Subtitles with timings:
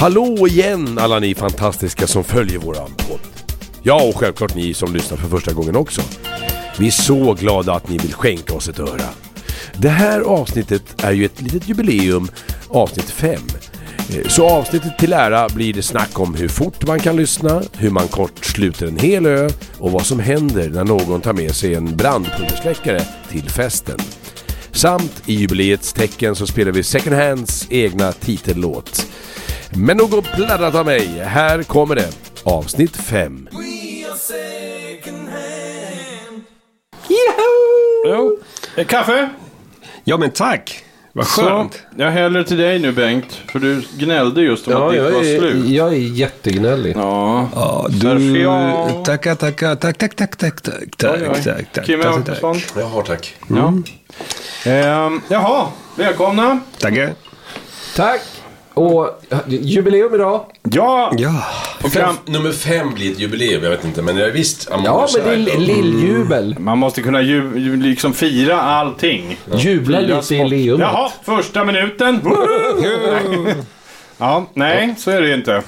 [0.00, 3.20] Hallå igen alla ni fantastiska som följer våran podd.
[3.82, 6.00] Ja, och självklart ni som lyssnar för första gången också.
[6.78, 9.08] Vi är så glada att ni vill skänka oss ett öra.
[9.76, 12.28] Det här avsnittet är ju ett litet jubileum,
[12.68, 13.40] avsnitt 5.
[14.14, 17.90] Eh, så avsnittet till ära blir det snack om hur fort man kan lyssna, hur
[17.90, 21.74] man kort sluter en hel ö och vad som händer när någon tar med sig
[21.74, 23.98] en brandpulversläckare till festen.
[24.72, 29.06] Samt i jubileets tecken så spelar vi Second Hands egna titellåt.
[29.76, 32.08] Men nog pladdrat av mig, här kommer det.
[32.44, 33.48] Avsnitt 5.
[38.04, 38.38] Jo.
[38.76, 39.28] Eh, Kaffe?
[40.04, 40.84] Ja men tack!
[41.12, 41.82] Vad Så, skönt.
[41.96, 43.40] jag häller till dig nu Bengt.
[43.52, 45.66] För du gnällde just om att Ja, ditt jag var slut.
[45.68, 46.96] jag är jättegnällig.
[46.96, 47.48] Ja.
[47.54, 48.00] Ja, du...
[48.00, 49.04] Sergio.
[49.04, 52.44] Tackar, tackar, tack, tack, tack, tack, tack, tack, tack, tack, Kim tack, tack.
[52.44, 52.56] Åkesson.
[52.76, 53.34] Jaha, tack.
[53.48, 53.72] Ja.
[54.70, 56.60] Ehm, jaha, välkomna.
[56.78, 57.14] Tackar.
[57.96, 58.20] Tack!
[58.74, 60.44] Och ja, jubileum idag.
[60.62, 61.44] Ja, Ja.
[61.82, 64.68] och fram, nummer 5 blir ett jubileum, jag vet inte, men jag visst.
[64.70, 66.56] Ja, men det är li- lilljubel.
[66.58, 69.38] man måste kunna ju, ju, liksom fira allting.
[69.54, 70.80] Jubla Fira lite i leumet.
[70.80, 72.20] Jaha, första minuten.
[74.20, 75.62] Ja, nej, så är det ju inte.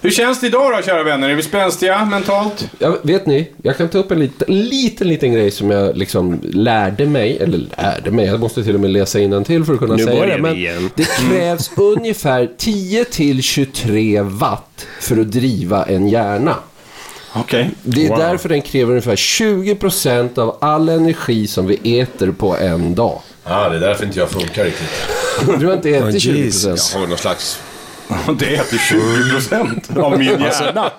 [0.00, 1.28] Hur känns det idag då, kära vänner?
[1.30, 2.70] Är vi spänstiga mentalt?
[2.78, 6.40] Ja, vet ni, jag kan ta upp en liten, liten, liten grej som jag liksom
[6.42, 9.94] lärde mig, eller lärde mig, jag måste till och med läsa till för att kunna
[9.96, 10.36] Nu säga det.
[10.36, 10.90] vi Men igen.
[10.94, 16.54] det krävs ungefär 10 till 23 watt för att driva en hjärna.
[17.32, 17.70] Okej.
[17.82, 18.18] Det är Wow.
[18.18, 23.20] därför den kräver ungefär 20% av all energi som vi äter på en dag.
[23.44, 24.88] Ja, det är därför inte jag funkar riktigt.
[25.60, 26.36] Du har inte ätit Oh, 20%?
[26.36, 26.92] Jesus.
[26.94, 27.60] Jag har någon slags...
[28.38, 30.90] Det äter 20% av min hjärna.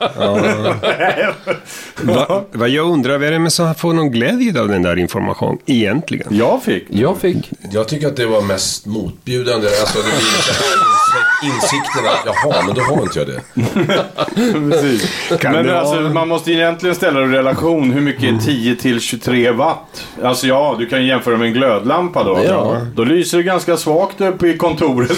[2.01, 4.97] Va, vad jag undrar, vad är det med som får någon glädje av den där
[4.97, 6.27] informationen egentligen?
[6.29, 6.85] Jag fick.
[6.89, 7.51] Jag fick...
[7.71, 9.67] Jag tycker att det var mest motbjudande.
[9.67, 10.96] Alltså, det blir så här
[11.43, 13.41] insikten att jaha, men då har inte jag det.
[14.69, 15.11] Precis.
[15.41, 17.91] Kan Men det alltså, vara- man måste egentligen ställa det i relation.
[17.91, 20.05] Hur mycket är 10 till 23 watt?
[20.23, 22.39] Alltså ja, du kan jämföra med en glödlampa då.
[22.47, 22.77] Ja.
[22.95, 25.11] Då lyser det ganska svagt uppe i kontoret.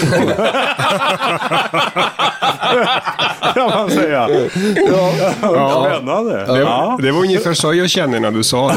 [3.54, 4.28] kan man säga.
[4.90, 5.12] Ja.
[5.86, 6.44] Spännande.
[6.60, 6.98] Ja.
[7.02, 8.76] Det var ungefär så jag kände när du sa det.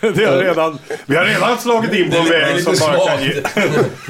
[0.14, 3.08] Det har redan, vi har redan slagit in på en Det är väg som bara
[3.08, 3.32] kan ge...
[3.32, 3.56] svagt.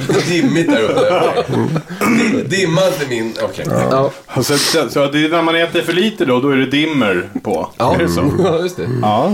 [0.08, 1.35] Lite dimmigt där uppe.
[1.38, 2.44] Okej.
[2.48, 3.34] Dimma inte min...
[3.42, 3.64] Okej.
[3.90, 6.66] Ja, Så, så, så det är när man äter för lite då, då är det
[6.66, 7.70] dimmer på.
[7.78, 7.94] ja.
[7.94, 8.30] Är det så?
[8.38, 8.88] ja just det.
[9.02, 9.32] Ja.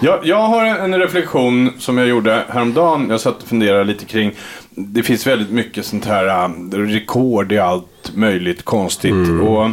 [0.00, 3.06] Jag, jag har en reflektion som jag gjorde häromdagen.
[3.10, 4.32] Jag satt och funderade lite kring.
[4.76, 9.14] Det finns väldigt mycket sånt här äh, rekord i allt möjligt konstigt.
[9.42, 9.70] Och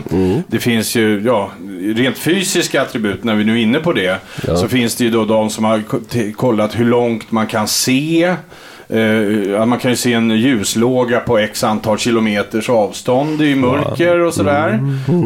[0.47, 1.51] Det finns ju, ja,
[1.95, 4.17] rent fysiska attribut, när vi nu är inne på det.
[4.57, 5.81] Så finns det ju då de som har
[6.31, 8.35] kollat hur långt man kan se.
[8.91, 14.33] Eh, man kan ju se en ljuslåga på x antal kilometers avstånd i mörker och
[14.33, 14.79] sådär.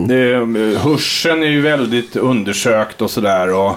[0.09, 3.53] Eh, hörseln är ju väldigt undersökt och sådär.
[3.53, 3.75] Och,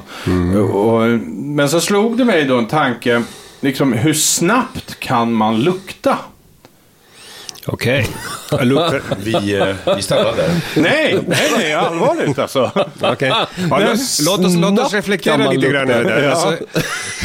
[0.74, 3.22] och, men så slog det mig då en tanke.
[3.60, 6.18] Liksom, hur snabbt kan man lukta?
[7.72, 8.06] Okej.
[8.60, 9.02] Luktar...
[9.24, 10.50] Vi, eh, vi stannar där.
[10.76, 12.70] Nej, nej, nej, allvarligt alltså.
[13.00, 13.28] Okej.
[13.28, 13.46] Ja,
[14.24, 16.24] låt, oss, låt oss reflektera lite grann över det.
[16.24, 16.30] Ja.
[16.30, 16.56] Alltså,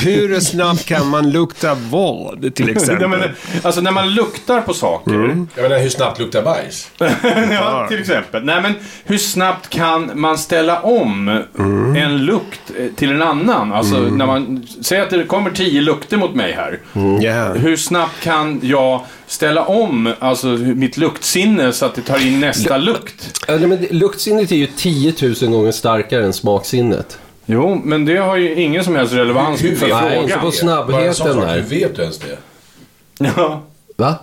[0.03, 3.09] hur snabbt kan man lukta vad, till Nej, exempel?
[3.09, 3.29] men,
[3.61, 5.13] alltså när man luktar på saker.
[5.55, 6.91] Jag menar, hur snabbt luktar bajs?
[7.51, 8.45] ja, till exempel.
[8.45, 8.73] Nej, men
[9.03, 11.43] hur snabbt kan man ställa om
[11.97, 13.73] en lukt eh, till en annan?
[13.73, 16.79] Alltså, när man säger att det kommer tio lukter mot mig här.
[17.21, 17.53] Ja.
[17.53, 22.77] Hur snabbt kan jag ställa om alltså, mitt luktsinne så att det tar in nästa
[22.77, 23.41] lukt?
[23.47, 27.19] Ja, men luktsinnet är ju 10 000 gånger starkare än smaksinnet.
[27.45, 30.23] Jo, men det har ju ingen som helst relevans för vet Nej, frågan.
[30.23, 31.55] inte på Bara en snabbheten sån sak, där.
[31.55, 32.37] Hur vet du ens det?
[33.19, 33.63] Ja,
[33.97, 34.15] Va?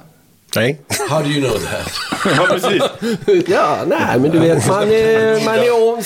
[0.57, 0.79] Nej.
[1.11, 1.93] How do you know that?
[2.37, 2.83] ja, precis.
[3.49, 6.03] Ja, nej, men du vet, man är, man är om.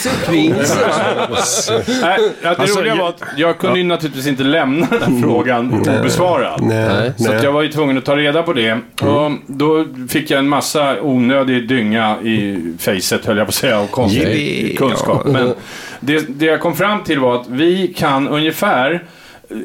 [2.02, 5.22] Nej, det Alltså, roliga jag- var att jag kunde ju naturligtvis inte lämna den här
[5.22, 6.62] frågan obesvarad.
[6.62, 7.12] Nej.
[7.16, 8.72] Så att jag var ju tvungen att ta reda på det.
[9.02, 13.78] Och då fick jag en massa onödig dynga i facet, höll jag på att säga,
[13.80, 15.22] av konstig kunskap.
[15.24, 15.32] ja.
[15.32, 15.54] Men
[16.00, 19.04] det, det jag kom fram till var att vi kan ungefär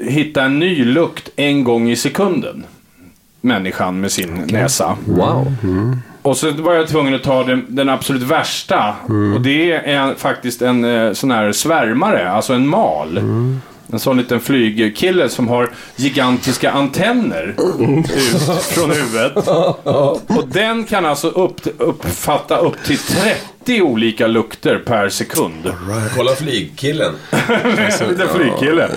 [0.10, 2.64] hitta en ny lukt en gång i sekunden.
[3.42, 4.98] Människan med sin näsa.
[5.06, 5.54] Wow.
[6.22, 8.96] Och så var jag tvungen att ta den, den absolut värsta.
[9.36, 13.18] Och det är faktiskt en eh, sån här svärmare, alltså en mal.
[13.92, 18.12] En sån liten flygkille som har gigantiska antenner ut
[18.62, 19.48] från huvudet.
[20.38, 22.98] Och den kan alltså upp, uppfatta upp till
[23.70, 25.74] 50 olika lukter per sekund.
[26.16, 27.14] Kolla flygkillen.
[28.10, 28.90] Lite flygkille.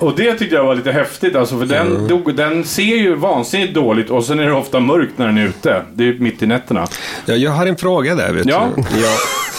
[0.00, 3.74] Och det tyckte jag var lite häftigt alltså, för den, dog, den ser ju vansinnigt
[3.74, 5.82] dåligt och sen är det ofta mörkt när den är ute.
[5.94, 6.86] Det är mitt i nätterna.
[7.26, 8.68] Ja, jag har en fråga där, vet Ja.
[8.76, 8.82] du.
[9.00, 9.08] Ja.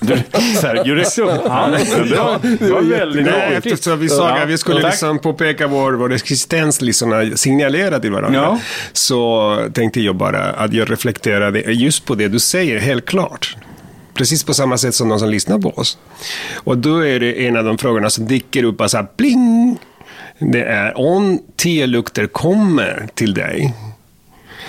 [0.00, 1.80] Du, räckte upp handen.
[2.08, 3.72] Det var, det var väldigt artigt.
[3.72, 4.92] eftersom vi sa Ja, att vi skulle tack.
[4.92, 8.40] liksom påpeka vår, vår existens, liksom signalera till varandra.
[8.40, 8.60] Ja.
[8.92, 13.56] Så tänkte jag bara att jag reflekterade just på det du säger, helt klart.
[14.14, 15.98] Precis på samma sätt som de som lyssnar på oss.
[16.54, 19.78] Och då är det en av de frågorna som dyker upp, alltså pling!
[20.38, 23.74] Det är om tio lukter kommer till dig,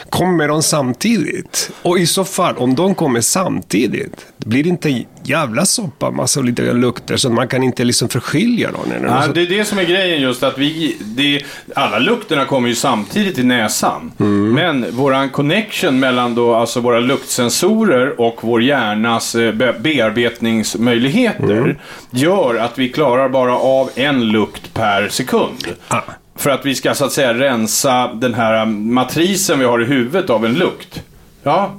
[0.10, 1.72] kommer de samtidigt?
[1.82, 6.40] Och i så fall, om de kommer samtidigt, blir det inte en jävla soppa massa
[6.40, 8.82] olika lukter så att man kan inte liksom förskilja dem?
[9.04, 11.42] Ja, något det är det som är grejen just att vi, det,
[11.76, 14.12] alla lukterna kommer ju samtidigt i näsan.
[14.20, 14.54] Mm.
[14.54, 21.76] Men våran connection mellan då, alltså våra luktsensorer och vår hjärnas eh, be bearbetningsmöjligheter Mm.
[22.12, 25.68] gör att vi klarar bara av en lukt per sekund.
[25.88, 26.02] Ah.
[26.40, 30.30] För att vi ska så att säga rensa den här matrisen vi har i huvudet
[30.30, 31.04] av en lukt.
[31.44, 31.72] Ja.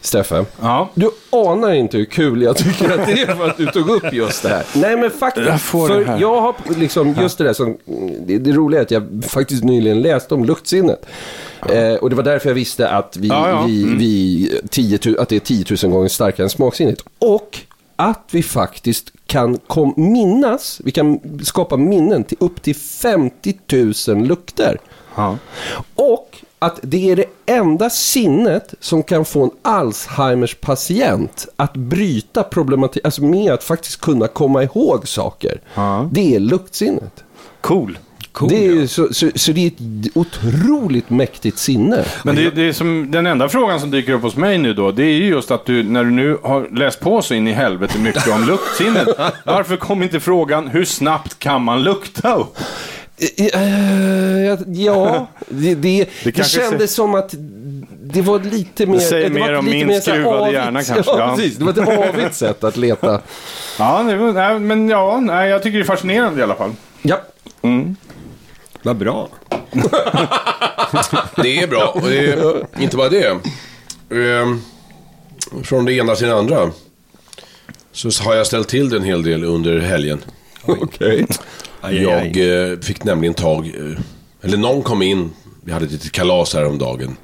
[0.00, 0.90] Steffe, Ja.
[0.94, 4.12] du anar inte hur kul jag tycker att det är för att du tog upp
[4.12, 4.62] just det här.
[4.74, 6.20] Nej men faktiskt, Jag får för det här.
[6.20, 7.76] jag har liksom just det där som,
[8.26, 11.06] det, det roliga är att jag faktiskt nyligen läste om luktsinnet.
[11.72, 13.64] Eh, och det var därför jag visste att, vi, Ja, ja.
[13.66, 13.98] vi, Mm.
[13.98, 16.98] vi 10 000, att det är 10 000 gånger starkare än smaksinnet.
[17.18, 17.58] Och
[17.96, 23.58] att vi faktiskt kan kom, minnas, vi kan skapa minnen till upp till 50
[24.08, 24.78] 000 lukter.
[25.14, 25.38] ja.
[25.94, 32.42] Och att det är det enda sinnet som kan få en Alzheimers patient att bryta
[32.42, 35.60] problematik, alltså med att faktiskt kunna komma ihåg saker.
[35.74, 36.08] Ja.
[36.12, 37.24] Det är luktsinnet.
[37.60, 37.98] Cool.
[38.48, 42.04] Det är, ju så, så, så det är ett otroligt mäktigt sinne.
[42.22, 44.90] Men det, det är som, den enda frågan som dyker upp hos mig nu då,
[44.90, 47.52] det är ju just att du, när du nu har läst på så in i
[47.52, 49.08] helvete mycket om luktsinnet,
[49.44, 52.58] varför kom inte frågan, hur snabbt kan man lukta upp?
[53.38, 53.60] Eh,
[54.44, 57.34] ja, ja, det, det, det, kändes som att
[58.04, 58.98] det var lite mer...
[58.98, 61.36] säger det var mer om lite min mer skruvade hjärna kanske, Ja, ja.
[61.36, 61.56] precis.
[61.56, 63.20] Det var ett avigt sätt att leta.
[63.78, 66.72] Ja, det, var- nej, men ja, nej, jag tycker det är fascinerande i alla fall.
[67.02, 67.20] Ja.
[68.84, 69.28] Vad bra.
[71.36, 71.88] Det är bra.
[71.94, 73.38] Och det är inte bara det.
[74.10, 74.60] Ehm,
[75.62, 76.70] Från det ena till det andra.
[77.92, 80.20] Så har jag ställt till det en hel del under helgen.
[80.62, 81.26] Okej.
[81.82, 84.00] Jag eh, fick nämligen tag, eh,
[84.42, 85.30] eller någon kom in,
[85.64, 87.16] vi hade ett litet kalas här om dagen.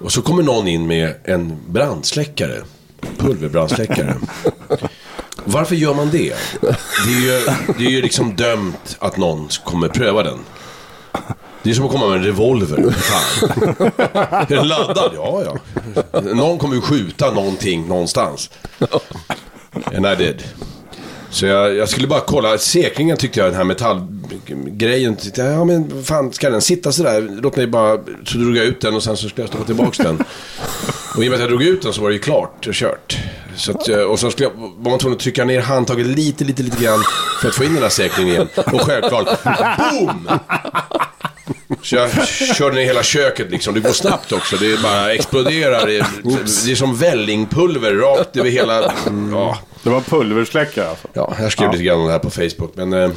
[0.00, 2.62] Och så kommer någon in med en brandsläckare,
[3.18, 4.16] pulverbrandsläckare.
[5.44, 6.34] Varför gör man det?
[7.06, 7.44] Det är ju,
[7.78, 10.38] det är ju liksom dömt att någon kommer pröva den.
[11.62, 12.90] Det är som att komma med en revolver.
[12.90, 13.48] Fan.
[14.48, 15.12] Är den laddad?
[15.14, 16.20] Ja, ja.
[16.20, 18.50] Någon kommer ju skjuta någonting någonstans.
[19.96, 20.42] And I did.
[21.30, 25.16] Så jag, jag skulle bara kolla, säkringen tyckte jag, den här metallgrejen.
[25.16, 27.28] tyckte jag, Ja men fan, ska den sitta sådär?
[27.42, 30.02] Låt mig bara, så drog jag ut den och sen så skulle jag stoppa tillbaka
[30.02, 30.24] den.
[31.16, 32.74] Och i och med att jag drog ut den så var det ju klart och
[32.74, 33.18] kört.
[33.62, 36.44] Så att, eh, och så skulle jag, var man tvungen att trycka ner handtaget lite,
[36.44, 37.04] lite, lite grann
[37.40, 38.48] för att få in den här säkringen igen.
[38.72, 40.28] Och självklart, boom!
[41.82, 42.10] Så jag
[42.56, 43.74] körde ner hela köket liksom.
[43.74, 44.56] Det går snabbt också.
[44.56, 45.86] Det bara exploderar.
[45.86, 46.06] Det,
[46.64, 48.92] det är som vällingpulver rakt över hela...
[49.30, 51.08] Ja, Det var pulversläckare alltså.
[51.12, 52.72] Ja, jag skrev lite grann om det här på Facebook.
[52.74, 53.10] Men, eh,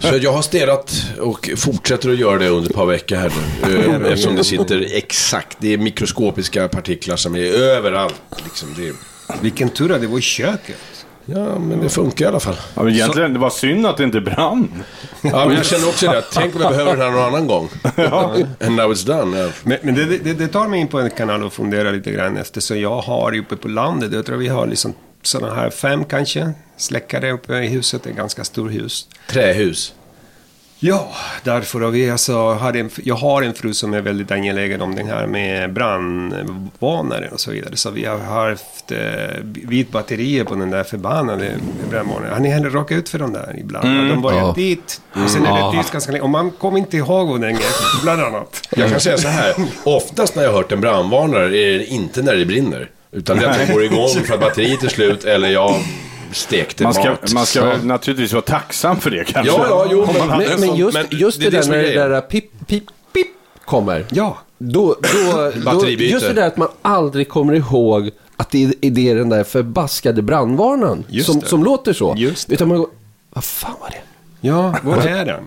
[0.00, 3.32] så jag har städat och fortsätter att göra det under ett par veckor här
[3.66, 3.76] nu.
[4.06, 8.22] Eh, eftersom det sitter exakt, det är mikroskopiska partiklar som är överallt.
[8.44, 8.68] Liksom.
[8.76, 8.92] Det,
[9.40, 10.76] Vilken tur att det var i köket.
[11.24, 12.56] ja, men det funkar i alla fall.
[12.74, 14.82] Ja, men egentligen, det var synd att det inte brann.
[15.22, 16.22] Ja, men jag känner också det.
[16.32, 17.68] Tänk om jag behöver den här någon annan gång.
[18.66, 19.38] And now it's done.
[19.38, 19.48] Ja.
[19.62, 22.36] Men, men det, det, det tar mig in på en kanal och funderar lite grann
[22.36, 26.52] eftersom jag har uppe på landet, jag tror vi har liksom sådana här fem kanske,
[26.76, 29.08] släckare uppe i huset, det är ett ganska stort hus.
[29.30, 29.94] Trähus.
[30.84, 31.08] Ja,
[31.44, 34.94] därför har vi alltså, hade en, jag har en fru som är väldigt angelägen om
[34.94, 37.76] den här med brandvarnare och så vidare.
[37.76, 38.98] Så vi har haft eh,
[39.42, 41.50] vit batterier på den där förbannade
[41.90, 42.32] brandvarnaren.
[42.32, 44.08] Har ni heller råkat ut för de där ibland?
[44.10, 44.52] De börjar Ja.
[44.56, 46.22] dit och sen är det tyst ganska länge.
[46.22, 48.68] Och man kommer inte ihåg vad den är, bland annat.
[48.76, 49.54] Jag kan säga så här.
[49.84, 52.90] Oftast när jag har hört en brandvarnare är det inte när det brinner.
[53.12, 55.74] Utan det är att den går igång för att batteriet är slut eller jag
[56.32, 57.32] stekte Man ska, mat.
[57.34, 59.52] man ska väl naturligtvis vara tacksam för det kanske.
[59.52, 61.92] Ja, ja, jo, men- Men, en men just, men just det det, är det där
[61.98, 63.26] när det där pip, pip, pip
[63.64, 64.06] kommer.
[64.10, 64.38] Ja.
[64.58, 64.96] Då,
[65.34, 69.14] då, då, just det där att man aldrig kommer ihåg att det är, det är
[69.14, 72.14] den där förbaskade brandvarnaren som, som låter så.
[72.16, 72.54] Just det.
[72.54, 72.88] Utan man går,
[73.30, 74.00] vad fan var det?
[74.48, 75.42] Ja, vad är den?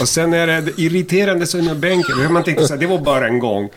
[0.00, 2.32] Och sen är det irriterande som med bänken.
[2.32, 3.70] Man tänker så här, det var bara en gång.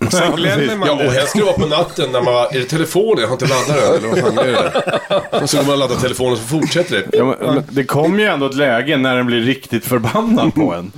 [0.10, 1.10] Sen glömmer man Ja, och det.
[1.10, 2.34] helst ska det vara på natten när man...
[2.34, 3.20] Är det telefonen?
[3.20, 3.94] Jag har inte laddat den.
[3.94, 5.40] Eller vad fan är det?
[5.42, 7.16] Och så går man och laddar telefonen och så fortsätter det.
[7.18, 10.74] Ja, men, men det kommer ju ändå ett läge när den blir riktigt förbannad på
[10.74, 10.92] en.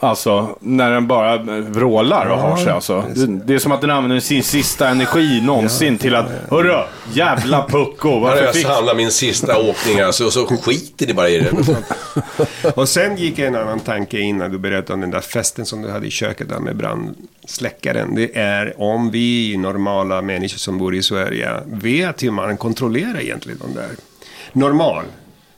[0.00, 2.72] Alltså, när den bara vrålar och har sig.
[2.72, 3.04] Alltså.
[3.14, 7.66] Det, det är som att den använder sin sista energi någonsin till att Hörru, jävla
[7.68, 8.66] pucko, varför jag fick...
[8.66, 11.52] samlat min sista åkning alltså, och så skiter ni bara i det.
[12.74, 15.82] Och sen gick en annan tanke in när du berättade om den där festen som
[15.82, 18.14] du hade i köket där med brandsläckaren.
[18.14, 23.58] Det är om vi normala människor som bor i Sverige vet hur man kontrollerar egentligen
[23.58, 23.90] de där.
[24.52, 25.04] Normal.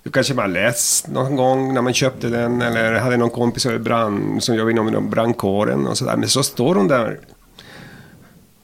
[0.09, 3.83] Du kanske man läst någon gång när man köpte den eller hade någon kompis som,
[3.83, 6.17] brand, som jobbade inom brandkåren och sådär.
[6.17, 7.19] Men så står de där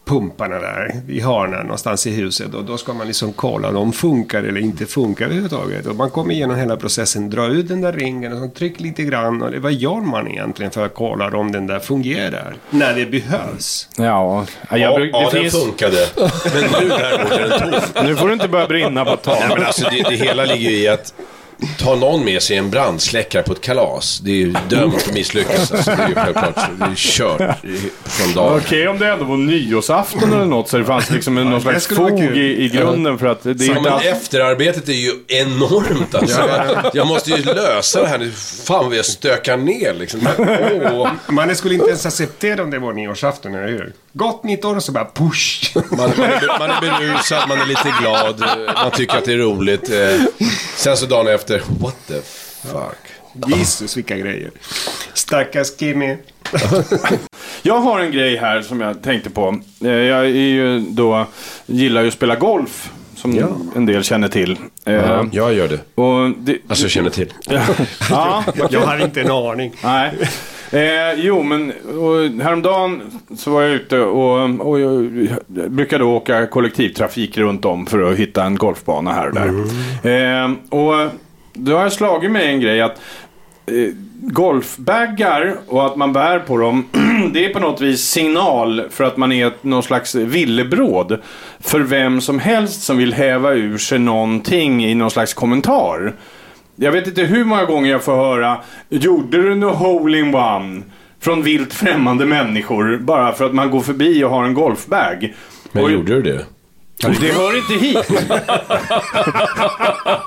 [0.04, 3.92] pumparna där i hörnan någonstans i huset och då ska man liksom kolla om de
[3.92, 5.86] funkar eller inte funkar överhuvudtaget.
[5.86, 9.02] Och man kommer igenom hela processen, dra ut den där ringen och så tryck lite
[9.02, 9.42] grann.
[9.42, 12.54] Och det, vad gör man egentligen för att kolla om den där fungerar?
[12.70, 13.88] När det behövs.
[13.96, 15.64] Ja, jag Ja, bruk, ja det den finns...
[15.64, 16.06] funkade.
[16.54, 18.06] Men nu däremot är den tom.
[18.06, 19.36] Nu får du inte börja brinna på ett tag.
[19.40, 21.14] Nej, men alltså, det, det hela ligger ju i att
[21.78, 24.20] ta någon med sig en brandsläckare på ett kalas.
[24.24, 25.72] Det är ju dömt att misslyckas.
[25.72, 26.54] Alltså, det är ju självklart.
[26.78, 27.56] Det är kört
[28.04, 28.60] från dagen.
[28.64, 32.20] Okej om det ändå var nyårsafton eller något så det fanns liksom någon slags fog
[32.20, 34.04] i, i grunden för att det är Ja, inte men alls...
[34.04, 36.40] efterarbetet är ju enormt alltså.
[36.40, 38.30] Jag, jag måste ju lösa det här nu.
[38.66, 40.20] Fan vad jag stökar ner liksom.
[40.38, 41.10] Men, åh.
[41.28, 43.92] Man skulle inte ens acceptera om det var nyårsafton, eller hur?
[44.16, 45.72] Gott nytt år och så bara push.
[45.74, 48.44] Man, man, är, man är berusad, man är lite glad,
[48.74, 49.90] man tycker att det är roligt.
[49.90, 50.22] eh.
[50.76, 52.20] Sen så dagen efter, what the
[52.68, 53.50] fuck.
[53.56, 54.50] Jesus vilka grejer.
[55.14, 56.16] Stackars Kimmy.
[57.62, 59.58] Jag har en grej här som jag tänkte på.
[59.84, 61.26] Eh, Jag är ju då,
[61.66, 62.90] gillar ju att spela golf.
[63.16, 64.58] Som en del känner till.
[64.84, 66.02] Eh, Jag gör det.
[66.02, 67.32] Och det, Alltså jag känner till.
[68.10, 69.72] ja, Jag har inte en aning.
[69.82, 70.12] nej.
[70.74, 73.02] Eh, jo, men och häromdagen
[73.36, 75.10] så var jag ute och, och jag
[75.46, 79.48] brukade åka kollektivtrafik runt om för att hitta en golfbana här och där.
[80.42, 81.10] Eh, och
[81.52, 83.00] då har jag slagit mig en grej att
[83.66, 86.84] eh, golfbaggar och att man bär på dem,
[87.32, 91.18] det är på något vis signal för att man är någon slags villebråd
[91.60, 96.14] för vem som helst som vill häva ur sig någonting i någon slags kommentar.
[96.76, 98.56] Jag vet inte hur många gånger jag får höra
[98.88, 100.82] Gjorde du något hole-in-one?
[101.20, 105.34] Från vilt främmande människor bara för att man går förbi och har en golfbag.
[105.72, 106.44] Men Och- gjorde du det?
[107.02, 108.08] Det hör inte hit.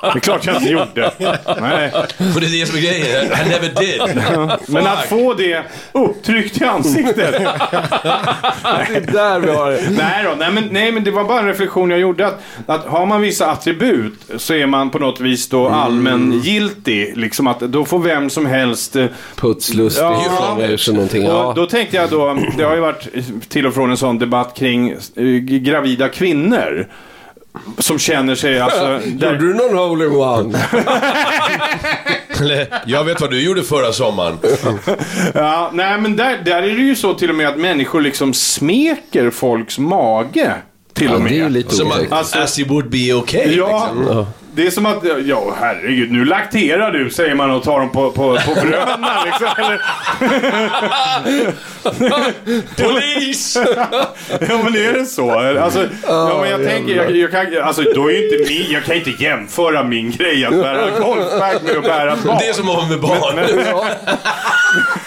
[0.02, 1.12] det är klart jag inte gjorde.
[1.60, 1.90] Nej.
[2.34, 3.24] För det är det som är grejen.
[3.24, 4.22] I never did.
[4.68, 7.16] Men att få det upptryckt i ansiktet.
[7.16, 9.80] Det är där vi har det.
[9.90, 12.26] nej, då, nej, men, nej, men det var bara en reflektion jag gjorde.
[12.26, 17.16] Att, att har man vissa attribut så är man på något vis då allmängiltig.
[17.16, 19.06] Liksom att då får vem som helst eh,
[19.36, 20.58] Putslustig, Ja.
[20.88, 21.26] någonting.
[21.26, 21.52] Och Ja.
[21.56, 23.08] då tänkte jag då, det har ju varit
[23.48, 26.67] till och från en sån debatt kring eh, gravida kvinnor.
[27.78, 29.00] Som känner sig alltså...
[29.08, 30.58] Gjorde du någon hole-in-one?
[32.86, 34.38] Jag vet vad du gjorde förra sommaren.
[35.34, 38.34] Ja, nej men där, där är det ju så till och med att människor liksom
[38.34, 40.54] smeker folks mage.
[40.92, 41.52] Till Ja, och det är ju med.
[41.52, 43.54] lite Alltså- as it would be okay.
[43.56, 44.26] Ja, Liksom.
[44.58, 48.10] Det är som att, ja herregud, nu lakterar du säger man och tar dem på,
[48.10, 49.48] på, på bröderna liksom.
[49.58, 49.80] Eller,
[52.82, 53.56] Polis!
[54.40, 55.30] ja men är det så?
[55.30, 58.96] Alltså, ja men jag tänker, jag, jag kan, alltså då är inte min, jag kan
[58.96, 62.36] inte jämföra min grej att bära golfbag med att bära barn.
[62.40, 63.34] Det är som att ha med barn.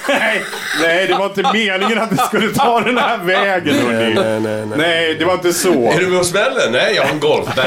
[0.08, 0.44] Nej,
[0.82, 4.14] nej, det var inte meningen att det skulle ta den här vägen hörni.
[4.14, 4.78] Nej, nej, nej.
[4.78, 5.92] Nej, det var inte så.
[5.92, 6.72] Är du med och smäller?
[6.72, 7.66] Nej, jag har en golfbag.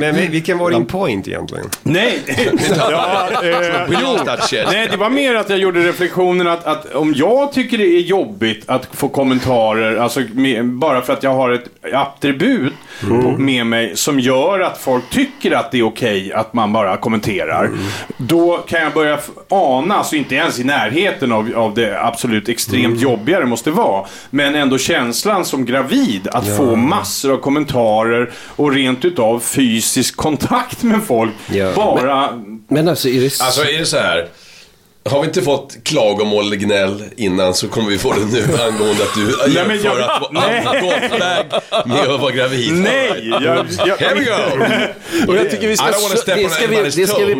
[0.00, 1.66] Men vi- vilken var din point egentligen?
[1.82, 2.18] Nej,
[2.78, 4.66] ja, eh, shit.
[4.72, 8.00] nej, det var mer att jag gjorde reflektionen att, att om jag tycker det är
[8.00, 13.66] jobbigt att få kommentarer, alltså med, bara för att jag har ett attribut på, med
[13.66, 17.70] mig som gör att folk tycker att det är okej att man bara kommenterar.
[18.16, 19.18] Då kan jag börja
[19.48, 24.06] ana, alltså inte ens i närheten av, av det absolut extremt jobbiga det måste vara,
[24.30, 29.38] men ändå känslan som gravid att få massor av kommentarer och rent utav
[30.06, 31.32] fysisk kontakt med folk.
[31.52, 31.72] Ja.
[31.76, 33.40] Bara Men alltså, är det...
[33.40, 34.28] Alltså är det så här.
[35.10, 39.02] Har vi inte fått klagomål eller gnäll innan så kommer vi få det nu angående
[39.02, 42.72] att du men jämför jag- att vara golfbag med att vara gravid.
[42.72, 43.28] Nej!
[43.42, 45.30] Jag, jag, Here we go!
[45.32, 46.42] Och jag tycker vi ska, det ska, vi,
[46.82, 47.34] det ska, vi,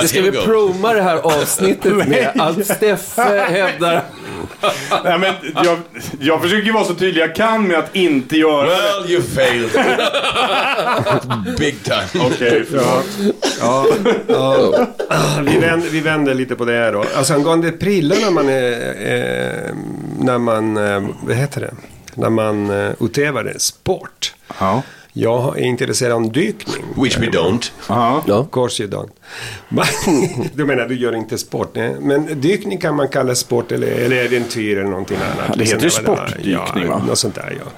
[0.00, 4.04] det ska vi proma det här avsnittet med att Steffe hävdar
[5.04, 5.34] Nej, men
[5.64, 5.78] jag,
[6.20, 8.76] jag försöker vara så tydlig jag kan med att inte göra det.
[8.76, 9.70] Well, you failed.
[11.58, 12.26] Big time.
[12.26, 13.34] Okej, förlåt.
[13.60, 13.86] Ja,
[14.26, 14.86] ja.
[15.42, 17.04] Vi, vänder, vi vänder lite på det här då.
[17.16, 19.74] Alltså angående prillor när man är, eh,
[20.18, 21.74] när man, eh, vad heter det?
[22.14, 24.34] När man eh, utövar sport.
[24.60, 24.82] Ja.
[25.16, 26.84] Jag är intresserad av dykning.
[26.96, 27.70] Which we don't.
[27.88, 28.24] Ja.
[28.26, 28.34] Ja.
[28.38, 29.10] Of course you don't.
[30.54, 31.70] Du menar, du gör inte sport?
[31.74, 31.96] Nej.
[32.00, 35.58] Men dykning kan man kalla sport eller, eller äventyr eller någonting annat.
[35.58, 36.54] det heter ju Liksom, sportdykning,
[36.84, 37.02] ja, va?
[37.08, 37.70] Något sånt där, ja.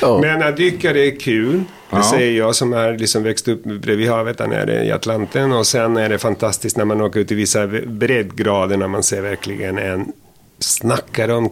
[0.00, 0.18] Ja.
[0.20, 1.58] Men att dyka det är kul.
[1.90, 2.02] Det Ja.
[2.02, 5.52] säger jag som har liksom växt upp bredvid havet där nere i Atlanten.
[5.52, 9.22] Och sen är det fantastiskt när man åker ut i vissa breddgrader när man ser
[9.22, 10.12] verkligen en
[10.58, 11.50] snackar om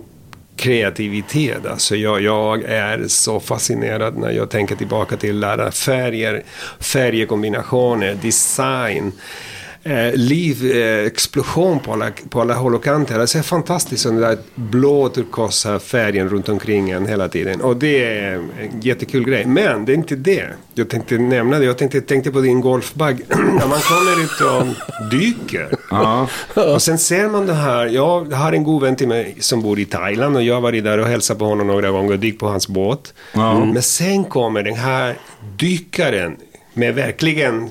[0.63, 1.67] kreativitet.
[1.67, 6.43] Alltså jag, jag är så fascinerad när jag tänker tillbaka till lära färger,
[6.81, 9.13] färgkombinationer, design.
[9.85, 13.19] Eh, liv, eh, på alla, på alla håll och kanter.
[13.19, 17.61] Det är fantastiskt, den där blå turkosa färgen runt omkring en hela tiden.
[17.61, 19.47] Och det är en jättekul grej.
[19.47, 20.47] Men det är inte det.
[20.75, 21.65] Jag tänkte nämna det.
[21.65, 23.21] Jag tänkte, tänkte på din golfbag.
[23.29, 24.67] När man kommer ut och
[25.11, 25.77] dyker.
[25.91, 26.29] Ja.
[26.75, 27.87] Och sen ser man det här.
[27.87, 30.85] Jag har en god vän till mig som bor i Thailand och jag har varit
[30.85, 33.15] där och hälsat på honom några gånger och dykt på hans båt.
[33.73, 35.17] Men sen kommer den här
[35.57, 36.37] dykaren
[36.75, 37.71] med verkligen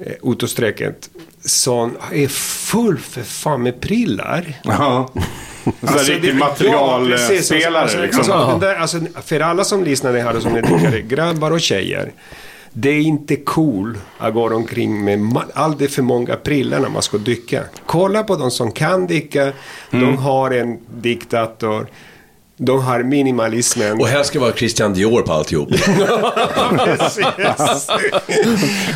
[0.00, 1.10] eh, utåsträcket
[1.44, 4.54] som är full för fan med prillar.
[4.64, 5.10] Ja.
[5.64, 8.18] Så Alltså, riktig det- materialspelare liksom.
[8.20, 11.50] Alltså, alltså, den där, alltså, för alla som lyssnar här och som är dykkare, grabbar
[11.50, 12.12] och tjejer.
[12.72, 17.18] Det är inte cool att gå omkring med alldeles för många prillar när man ska
[17.18, 17.62] dyka.
[17.86, 19.52] Kolla på de som kan dyka.
[19.90, 21.86] De har en diktator.
[22.60, 24.00] De har minimalismen.
[24.00, 25.68] Och här ska vara Christian Dior på alltihop.
[26.84, 27.26] Precis.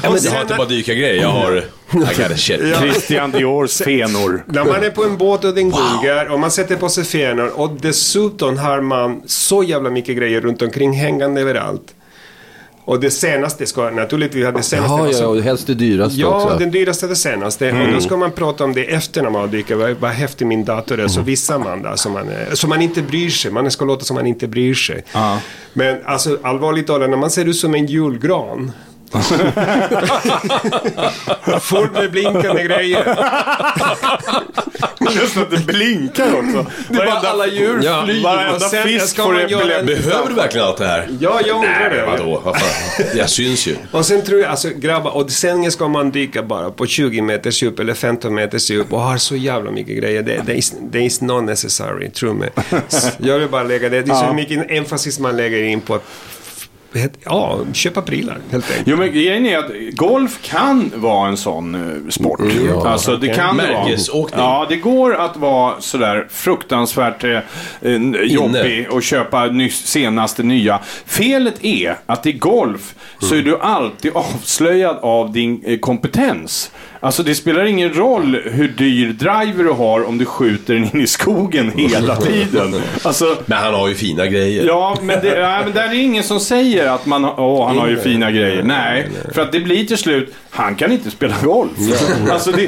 [0.02, 1.57] Jag har inte bara dykargrejer, jag har...
[1.57, 2.61] I got a shit.
[2.78, 4.45] Christian Diors fenor.
[4.47, 7.52] När man är på en båt och den gungar och man sätter på sig fenor
[7.61, 11.95] och dessutom har man så jävla mycket grejer runt omkring hängande överallt.
[12.84, 14.92] Och det senaste ska naturligtvis ha det senaste.
[14.92, 16.58] Jaha, vara ja, så- och helst det dyraste Ja, också.
[16.58, 17.72] den dyraste det senaste.
[17.72, 19.74] Och då ska man prata om det efter när man dyker.
[19.74, 21.08] Vad, vad häftig min dator är.
[21.08, 21.96] Så vissar man där.
[21.96, 23.50] Som man, som man inte bryr sig.
[23.50, 25.04] Man ska låta som man inte bryr sig.
[25.72, 28.72] Men alltså allvarligt talat, när man ser ut som en julgran.
[31.61, 33.04] Full med blinkande grejer.
[35.21, 36.66] Just att det blinkar också.
[36.88, 38.02] Det är bara alla djur Ja.
[38.04, 38.23] flyger.
[38.23, 39.85] Varenda Och sen fisk får epilepsi.
[39.87, 41.09] Behöver du verkligen allt det här?
[41.21, 42.07] Ja, jag undrar Nej, det.
[42.07, 42.57] vadå?
[43.14, 43.77] Jag syns ju.
[43.90, 47.62] Och sen tror jag, alltså grabbar, och sen ska man dyka bara på 20 meters
[47.62, 50.22] djup eller 15 meters djup och har så jävla mycket grejer.
[50.22, 52.51] Det, det, is, det is not necessary, tro mig.
[53.18, 54.03] Jag vill bara lägga det.
[54.03, 54.33] Det är så Ja.
[54.33, 55.98] mycket emphasis man lägger in på
[57.24, 58.88] Ja, köpa prylar helt enkelt.
[58.88, 62.40] Jo, men grejen är att golf kan vara en sån eh, sport.
[62.68, 63.85] ja, alltså, det kan det vara.
[63.85, 64.40] Märkesåkning.
[64.40, 67.40] Ja, det går att vara sådär fruktansvärt eh,
[68.22, 70.81] jobbig och köpa nyss, senaste nya.
[71.07, 76.70] Felet är att i golf så är du alltid avslöjad av din eh, kompetens.
[77.04, 81.00] Alltså det spelar ingen roll hur dyr driver du har om du skjuter den in
[81.00, 82.74] i skogen hela tiden.
[83.02, 84.66] Alltså, Men han har ju fina grejer.
[84.66, 87.88] Ja, men, det, ja, men där är ingen som säger att man, åh, han har
[87.88, 88.62] ju fina grejer.
[88.62, 91.70] Nej, för att det blir till slut, han kan inte spela golf.
[92.30, 92.66] Alltså det,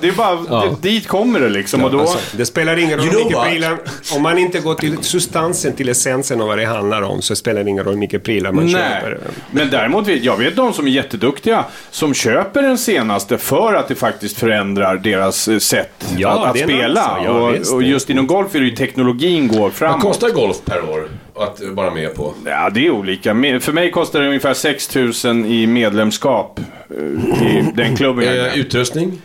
[0.00, 1.84] det är bara, det, dit kommer det liksom.
[1.84, 3.78] Och då, Alltså, det spelar ingen roll hur mycket prylar...
[4.14, 7.64] Om man inte går till substansen, till essensen av vad det handlar om, så spelar
[7.64, 8.72] det ingen roll hur mycket prylar man nej.
[8.72, 9.18] köper.
[9.50, 13.88] Men däremot, vet, jag vet de som är jätteduktiga som köper den senaste för att
[13.88, 17.18] det faktiskt förändrar deras eh, sätt Ja, att, att spela.
[17.24, 17.72] Ja, och, visst.
[17.72, 20.02] och just inom golf är det ju teknologin går Vad framåt.
[20.02, 22.34] kostar golf per år att vara med på?
[22.46, 23.30] Ja, det är olika.
[23.60, 26.60] För mig kostar det ungefär 6 000 i medlemskap
[26.90, 29.22] eh, i den klubben Eh, utrustning?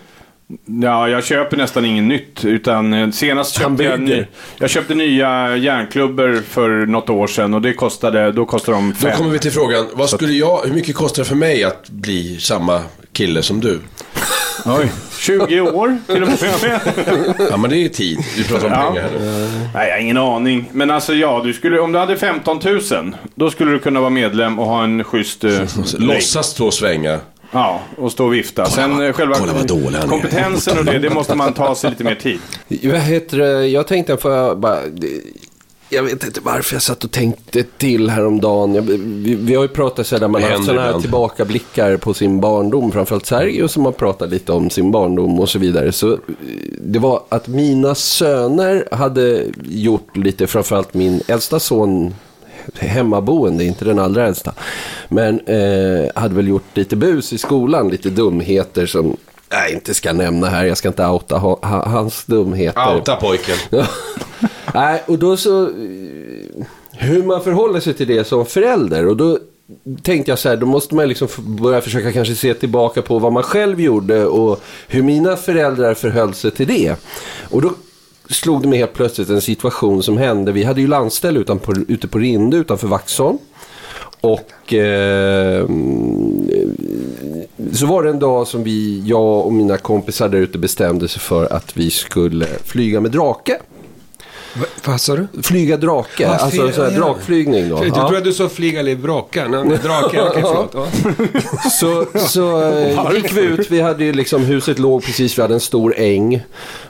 [0.81, 2.45] Ja, jag köper nästan inget nytt.
[2.45, 4.25] Utan eh, senast köpte jag, ny,
[4.57, 8.95] jag köpte nya järnklubbor för något år sedan och det kostade, då kostade de Då
[8.95, 9.17] fem.
[9.17, 12.39] kommer vi till frågan, vad skulle jag, hur mycket kostar det för mig att bli
[12.39, 12.81] samma
[13.13, 13.79] kille som du?
[14.65, 17.49] Oj, 20 år till börja med.
[17.51, 18.87] Ja men det är tid, vi pratar om Ja.
[18.91, 19.09] pengar.
[19.73, 20.69] Nej, jag har ingen aning.
[20.71, 22.59] Men alltså ja, du skulle, om du hade 15
[22.91, 25.51] 000, då skulle du kunna vara medlem och ha en schysst eh.
[25.97, 27.19] Låtsas och svänga.
[27.51, 28.65] Ja, och stå och vifta.
[28.65, 31.89] Sen eh, själva kolla vad dålig han kompetensen och det, det måste man ta sig
[31.89, 32.39] lite mer tid.
[32.83, 33.39] Vad heter?
[33.61, 34.79] Jag tänkte, får jag bara...
[35.89, 38.75] Jag vet inte varför jag satt och tänkte till häromdagen.
[38.75, 41.97] Jag, vi, vi har ju pratat så här, där man har haft sådana här tillbakablickar
[41.97, 42.91] på sin barndom.
[42.91, 45.91] Framförallt Sergio som har pratat lite om sin barndom och så vidare.
[45.91, 46.17] Så
[46.81, 52.13] det var att mina söner hade gjort lite, framförallt min äldsta son
[52.75, 54.53] hemmaboende, inte den allra äldsta.
[55.07, 59.17] Men eh, hade väl gjort lite bus i skolan, lite dumheter som...
[59.49, 60.65] Jag inte ska nämna här.
[60.65, 62.95] Jag ska inte outa ha, ha, hans dumheter.
[62.95, 63.57] Outa pojken.
[64.73, 65.69] Nej, och då så...
[66.91, 69.07] Hur man förhåller sig till det som förälder.
[69.07, 69.39] Och då
[70.01, 73.33] tänkte jag så här, då måste man liksom börja försöka kanske se tillbaka på vad
[73.33, 76.95] man själv gjorde och hur mina föräldrar förhöll sig till det.
[77.49, 77.71] Och då
[78.29, 80.51] slog det mig helt plötsligt en situation som hände.
[80.51, 83.37] Vi hade ju landställ utanpå, ute på Rinde utanför Vaxholm.
[84.21, 85.65] Och eh,
[87.71, 91.21] så var det en dag som vi, jag och mina kompisar där ute bestämde sig
[91.21, 93.59] för att vi skulle flyga med drake.
[94.59, 95.27] Va, vad sa du?
[95.43, 96.97] Flyga drake, Ja, alltså så här ja.
[96.99, 97.75] drakflygning då.
[97.77, 98.07] Jag Ja.
[98.07, 99.47] tror att du sa flyga eller braka.
[99.47, 100.71] Nej, nej, drake, okej förlåt.
[100.73, 101.69] Ja.
[101.69, 105.53] Så, så eh, gick vi ut, vi hade ju liksom, huset låg precis, vi hade
[105.53, 106.41] en stor äng.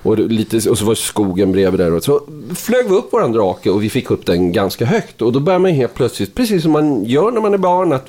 [0.03, 1.93] Och, lite, och så var skogen bredvid där.
[1.93, 2.21] Och så
[2.55, 5.21] flög vi upp våran drake och vi fick upp den ganska högt.
[5.21, 8.05] Och då börjar man helt plötsligt, precis som man gör när man är barn, att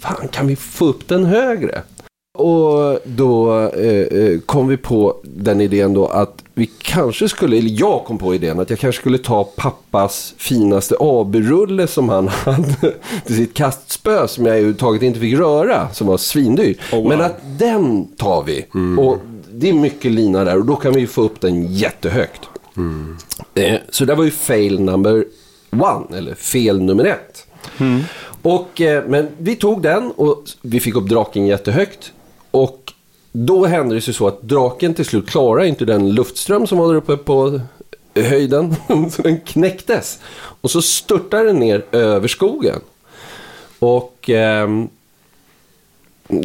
[0.00, 1.82] fan kan vi få upp den högre?
[2.38, 7.80] Och då eh, eh, kom vi på den idén då att vi kanske skulle, eller
[7.80, 12.94] jag kom på idén att jag kanske skulle ta pappas finaste AB-rulle som han hade
[13.26, 16.76] till sitt kastspö som jag överhuvudtaget inte fick röra, som var svindyr.
[17.08, 18.66] Men att den tar vi.
[18.98, 19.18] Och
[19.52, 22.40] det är mycket lina där och då kan vi få upp den jättehögt.
[23.54, 25.24] Eh, så det var ju fail number
[25.70, 27.46] one, eller fel nummer ett.
[28.42, 32.12] Och, eh, men vi tog den och vi fick upp draken jättehögt.
[32.58, 32.92] Och
[33.32, 36.88] då hände det sig så att draken till slut klarade inte den luftström som var
[36.88, 37.60] där uppe på
[38.14, 38.76] höjden.
[39.10, 40.18] Så den knäcktes.
[40.60, 42.80] Och så störtade den ner över skogen.
[43.78, 44.88] Och ehm,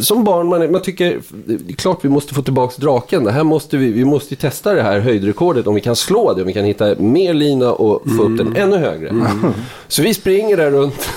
[0.02, 3.24] som barn, man, man tycker det är klart vi måste få tillbaka draken.
[3.24, 6.34] Det här måste vi, vi måste ju testa det här höjdrekordet om vi kan slå
[6.34, 9.26] det, om vi kan hitta mer lina och få upp den ännu högre.
[9.88, 11.10] Så vi springer där runt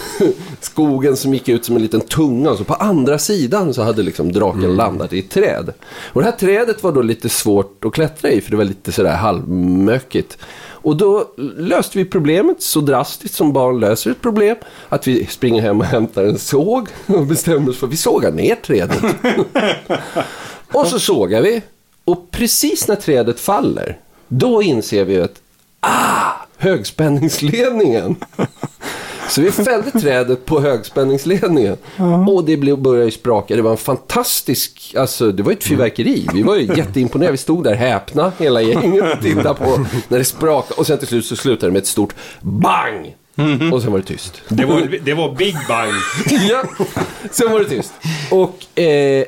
[0.61, 2.51] skogen som gick ut som en liten tunga.
[2.51, 5.73] Och så på andra sidan så hade liksom draken landat i ett träd.
[6.13, 8.93] Och det här trädet var då lite svårt att klättra i för det var lite
[8.93, 10.39] sådär halvmökigt.
[10.87, 14.57] Och då löste vi problemet så drastiskt som barn löser ett problem.
[14.89, 18.33] Att vi springer hem och hämtar en såg och bestämmer oss för att vi sågar
[18.33, 19.03] ner trädet.
[20.73, 21.63] och så sågar vi.
[22.05, 25.41] Och precis när trädet faller, då inser vi att
[25.81, 28.17] ah, högspänningsledningen.
[29.29, 31.77] Så vi fällde trädet på högspänningsledningen.
[32.29, 33.57] Och det blev, började ju spraka.
[33.57, 36.27] Det var en fantastisk, alltså det var ett fyrverkeri.
[36.35, 37.33] Vi var ju jätteimponerade.
[37.33, 40.75] Vi stod där häpna hela gänget och tittade på när det sprakade.
[40.81, 43.15] Och sen till slut så slutade det med ett stort bang.
[43.73, 44.43] Och sen var det tyst.
[44.49, 45.93] Det, var, det var Big Bang.
[46.51, 46.63] ja,
[47.31, 47.93] sen var det tyst.
[48.31, 49.25] Och eh,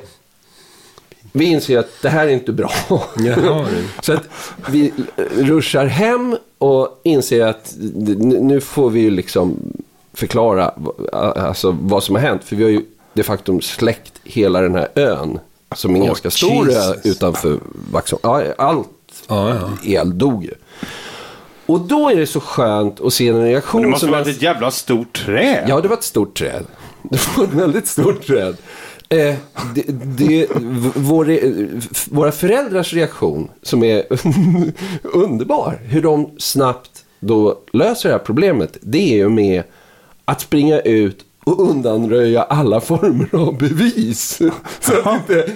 [1.33, 2.73] vi inser att det här är inte bra.
[4.03, 4.29] Så att
[4.71, 4.93] vi
[5.37, 9.73] ruschar hem och inser att nu får vi ju liksom
[10.19, 10.73] förklara
[11.13, 12.45] alltså, vad som har hänt.
[12.45, 15.39] För vi har ju de facto släckt hela den här ön.
[15.75, 17.07] Som är en ganska stor ö Jesus.
[17.07, 17.59] utanför
[17.93, 18.21] Vaxholm.
[18.23, 18.89] Ja, allt
[19.29, 19.71] Ja, ja.
[19.85, 20.55] el dog ju.
[21.67, 24.43] Och då är det så skönt att se en reaktion Det måste som vara ett
[24.43, 25.65] jävla stort träd.
[25.69, 26.65] Ja, det var ett stort träd.
[27.11, 28.57] Det var ett väldigt stort träd.
[29.09, 29.35] Eh,
[29.75, 30.47] det, det,
[30.95, 31.39] vår,
[32.15, 34.05] våra föräldrars reaktion, som är
[35.03, 39.63] underbar, hur de snabbt då löser det här problemet, det är ju med
[40.29, 44.39] att springa ut och undanröja alla former av bevis.
[44.81, 45.47] Så att inte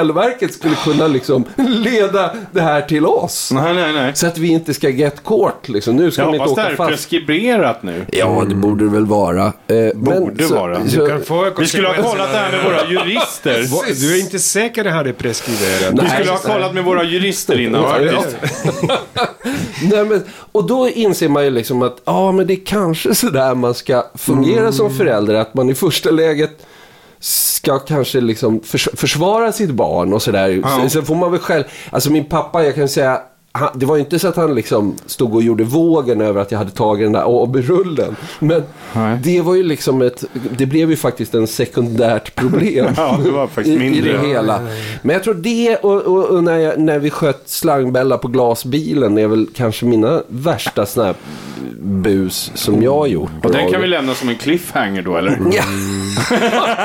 [0.00, 3.50] elverket skulle kunna liksom leda det här till oss.
[3.52, 4.12] Nej, nej, nej.
[4.14, 5.68] Så att vi inte ska get caught.
[5.68, 5.96] Liksom.
[5.96, 6.90] Nu ska Jag de inte hoppas det åka här är fast.
[6.90, 8.06] preskriberat nu.
[8.12, 9.44] Ja, det borde det väl vara.
[9.44, 9.52] Eh,
[9.94, 10.78] Borde vara.
[10.78, 13.62] Du Så, kan få Vi skulle ha kollat det här med våra jurister.
[13.74, 15.92] Va- Du är inte säker det här är preskriberat?
[15.92, 18.36] Vi Nej, skulle ha så kollat med våra jurister innan Ja, faktiskt.
[19.82, 23.54] Nej, men, och då inser man ju liksom att ja, men det är kanske sådär
[23.54, 25.23] man ska fungera som förälder.
[25.32, 26.66] Att man i första läget
[27.18, 30.48] ska kanske liksom förs försvara sitt barn och sådär.
[30.62, 30.88] Ja.
[30.88, 33.20] Sen får man väl själv, alltså min pappa, jag kan säga,
[33.58, 36.50] han, det var ju inte så att han liksom stod och gjorde vågen över att
[36.50, 38.16] jag hade tagit den där AB-rullen.
[38.38, 38.62] Men
[38.92, 39.18] Nej.
[39.22, 40.24] det var ju liksom ett,
[40.56, 42.86] det blev ju faktiskt en sekundärt problem.
[42.96, 44.12] Ja, det var faktiskt I, i mindre.
[44.12, 44.60] det hela.
[45.02, 49.18] Men jag tror det och, och, och när, jag, när vi sköt slangbällar på glasbilen
[49.18, 51.14] är väl kanske mina värsta såna här
[51.80, 53.30] bus som jag har gjort.
[53.42, 55.38] Och den kan vi lämna som en cliffhanger då, eller?
[55.52, 55.62] Ja,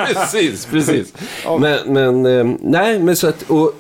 [0.07, 1.13] precis, precis.
[1.59, 3.73] Men, men eh, nej, men så att, och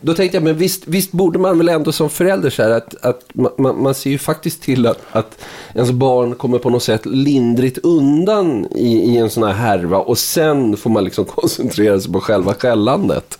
[0.00, 3.04] då tänkte jag, men visst, visst borde man väl ändå som förälder så här att,
[3.04, 3.24] att
[3.58, 5.38] man, man, ser ju faktiskt till att, att
[5.74, 10.18] ens barn kommer på något sätt lindrigt undan i, i en sån här härva och
[10.18, 13.38] sen får man liksom koncentrera sig på själva skällandet.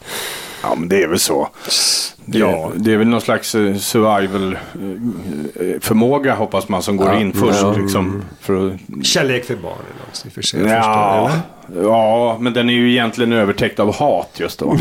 [0.63, 1.49] Ja, men det är väl så.
[2.39, 2.71] Ja.
[2.77, 7.59] det är väl någon slags eh, survival-förmåga hoppas man som går Ja, in först.
[7.63, 7.75] ja.
[7.79, 8.73] Liksom, för att,
[9.07, 9.77] Kärlek för barnen
[10.11, 10.61] också i och för sig.
[10.63, 11.31] ja,
[11.67, 14.71] förstår, ja, men den är ju egentligen övertäckt av hat just då.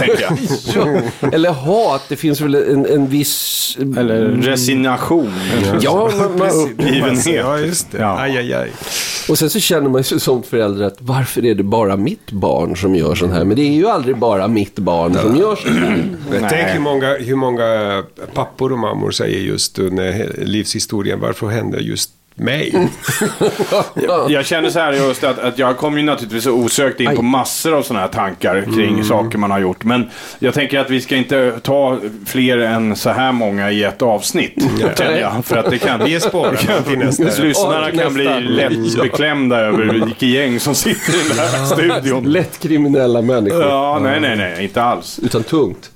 [0.00, 0.38] Tänker jag.
[1.34, 3.76] Eller hat, det finns väl en, en viss...
[3.96, 5.32] Eller resignation.
[5.80, 7.26] Ja, man, man, Uppgivenhet.
[7.26, 7.98] Ja, just det.
[7.98, 8.18] Ja.
[8.20, 8.70] Aj, aj, aj.
[9.28, 12.76] och sen så känner man ju som förälder att varför är det bara mitt barn
[12.76, 13.44] som gör sån här?
[13.44, 16.04] Men det är ju aldrig bara mitt barn som gör så här.
[16.40, 16.50] Nej.
[16.80, 18.02] Hur många, hur många
[18.34, 22.88] pappor och mammor säger just under livshistorien, varför händer just mig?
[24.28, 27.16] Jag känner så här just att, att jag kommer ju naturligtvis osökt in Aj.
[27.16, 29.84] på massor av sådana här tankar kring saker man har gjort.
[29.84, 34.02] Men jag tänker att vi ska inte ta fler än så här många i ett
[34.02, 34.64] avsnitt.
[34.98, 35.44] Känner jag.
[35.44, 36.04] För att det kan...
[36.04, 37.42] Vi är spårade till nästa.
[37.42, 42.24] Lyssnarna kan bli lätt beklämda över vilket gäng som sitter i den här studion.
[42.24, 43.62] Lätt kriminella människor.
[43.62, 45.20] Ja, nej, nej, nej, inte alls.
[45.22, 45.90] Utan tungt.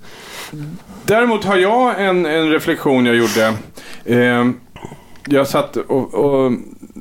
[1.04, 3.54] Däremot har jag en, en reflektion jag gjorde.
[4.04, 4.50] Eh,
[5.26, 6.52] jag satt och, och...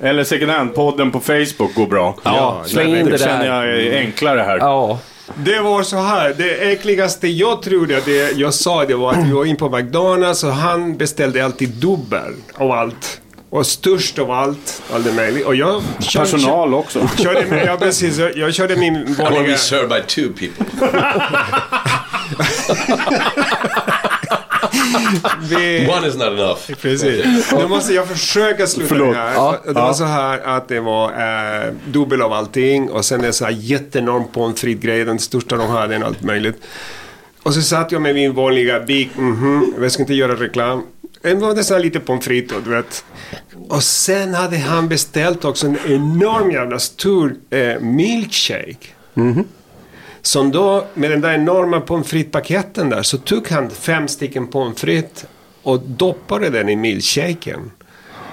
[0.08, 2.14] Eller second hand-podden på Facebook går bra.
[2.22, 3.66] Ja, släng in det det känner där.
[3.66, 4.58] jag är enklare här.
[4.58, 4.98] Ja,
[5.34, 9.26] Det var så här, det äckligaste jag trodde att det jag sa det var att
[9.26, 13.20] vi var in på McDonalds och han beställde alltid dubbel av allt.
[13.50, 15.46] Och störst av allt, allt det möjligt.
[15.46, 17.08] Och jag kör, Personal också.
[17.18, 19.42] körde, med, ja, precis, jag, jag körde min I want to vanliga...
[19.42, 20.64] be served by two people.
[25.42, 26.58] Vi, One is not enough.
[26.80, 27.52] Precis.
[27.52, 29.14] Nu måste jag försöka sluta Förlåt.
[29.14, 29.34] det här.
[29.34, 29.56] Ja.
[29.66, 33.26] Och Det var så här att det var eh, dubbel av allting och sen är
[33.26, 36.56] det så här jätteenorm pommes frites-grej, den största de hade, än allt möjligt.
[37.42, 40.82] Och så satt jag med min vanliga bik, mhm, jag ska inte göra reklam.
[41.22, 43.04] Det var det så här lite pommes frites och du vet.
[43.68, 48.86] Och sen hade han beställt också en enorm jävla stor eh, milkshake.
[50.22, 54.80] Som då, med den där enorma pommes frites-paketen där, så tog han fem stycken pommes
[54.80, 55.24] frites
[55.62, 57.70] och doppade den i milkshaken.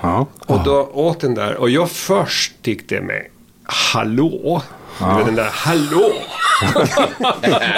[0.01, 0.27] Ja.
[0.39, 1.55] Och då åt den där.
[1.55, 3.31] Och jag först tyckte mig,
[3.63, 4.61] hallå?
[4.99, 6.11] Du vet den där, hallå?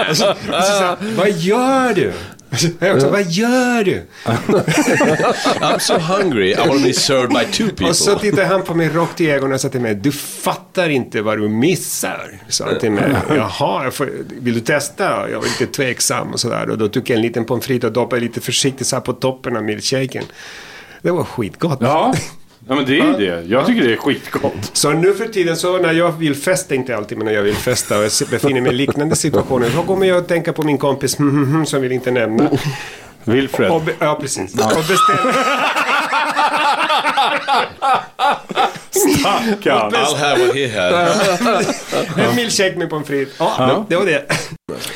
[0.09, 2.13] och så, och så, sa jag, vad gör du?
[2.79, 4.01] Jag också, vad gör du?
[5.59, 6.51] I'm so hungry.
[6.51, 7.87] I want to be served by two people.
[7.87, 10.89] Och så tittade han på mig rakt i ögonen och sa till mig, du fattar
[10.89, 12.39] inte vad du missar.
[12.47, 13.15] Sa han till mig.
[13.29, 15.29] Jaha, jag får, vill du testa?
[15.29, 16.69] Jag var lite tveksam och sådär.
[16.69, 19.13] Och då tog jag en liten pommes frites och doppade lite försiktigt så här på
[19.13, 20.23] toppen av milkshaken.
[21.01, 21.77] Det var skitgott.
[21.81, 22.13] Ja.
[22.69, 23.43] Ja, men det är ju det.
[23.47, 24.71] Jag tycker det är skitgott.
[24.73, 27.55] Så nu för tiden så när jag vill festa, inte alltid men när jag vill
[27.55, 29.69] festa och jag befinner mig i liknande situationer.
[29.69, 31.11] Så kommer jag att tänka på min kompis
[31.65, 32.49] som vill inte nämna.
[33.23, 33.71] Wilfred.
[33.71, 34.53] Och ja, precis.
[34.53, 35.33] Och bestämma.
[38.91, 39.93] Stackarn.
[39.95, 40.93] I'll have what he had.
[42.29, 43.33] En milkshake med pommes frites.
[43.39, 44.25] Ja, det var det.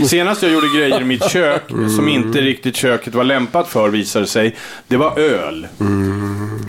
[0.08, 1.64] Senast jag gjorde grejer i mitt kök
[1.96, 4.56] som inte riktigt köket var lämpat för visade sig.
[4.88, 5.68] Det var öl.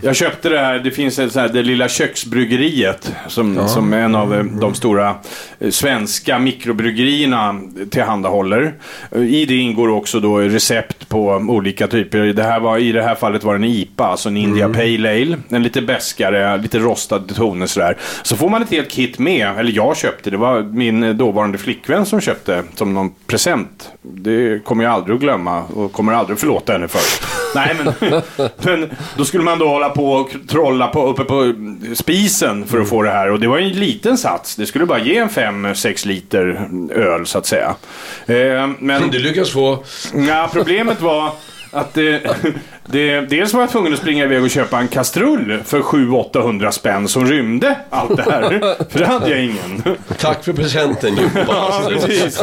[0.03, 4.15] Jag köpte det här, det finns ett så här, det lilla köksbryggeriet som, som en
[4.15, 5.15] av eh, de stora
[5.59, 8.75] eh, svenska mikrobryggerierna tillhandahåller.
[9.11, 12.19] Eh, I det ingår också då recept på olika typer.
[12.19, 15.11] Det här var, I det här fallet var det en IPA, alltså en India Pale
[15.11, 17.97] Ale, en lite bäskare, lite rostad toner sådär.
[18.23, 22.07] Så får man ett helt kit med, eller jag köpte, det var min dåvarande flickvän
[22.07, 23.89] som köpte som någon present.
[24.03, 27.01] Det kommer jag aldrig att glömma och kommer aldrig att förlåta henne för.
[27.55, 28.23] Nej, men,
[28.63, 31.55] men då skulle man då hålla på och trolla på, uppe på
[31.95, 33.31] spisen för att få det här.
[33.31, 34.57] Och det var en liten sats.
[34.57, 37.75] Det skulle bara ge en 5-6 liter öl så att säga.
[38.27, 39.85] Eh, men Du lyckas få...
[40.29, 41.33] ja, problemet var
[41.71, 42.37] att det,
[42.87, 47.09] det, dels var jag tvungen att springa iväg och köpa en kastrull för 700-800 spänn
[47.09, 48.43] som rymde allt det här.
[48.91, 49.83] För det hade jag ingen.
[50.21, 51.45] Tack för presenten Joppa.
[51.49, 52.43] Ja, precis.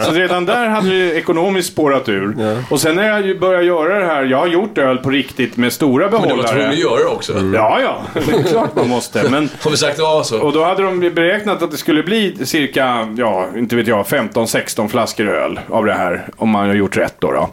[0.00, 2.36] Så redan där hade det ekonomiskt spårat ur.
[2.70, 5.72] Och sen när jag började göra det här, jag har gjort öl på riktigt med
[5.72, 6.68] stora Men du var tvungen behållare.
[6.68, 7.32] att göra det också.
[7.54, 9.22] Ja, ja, det är klart man måste.
[9.30, 10.40] Men, Har vi sagt ja så?
[10.40, 14.88] och då hade de beräknat att det skulle bli cirka, ja, inte vet jag, 15-16
[14.88, 16.26] flaskor öl av det här.
[16.36, 17.32] Om man har gjort rätt då.
[17.32, 17.50] då.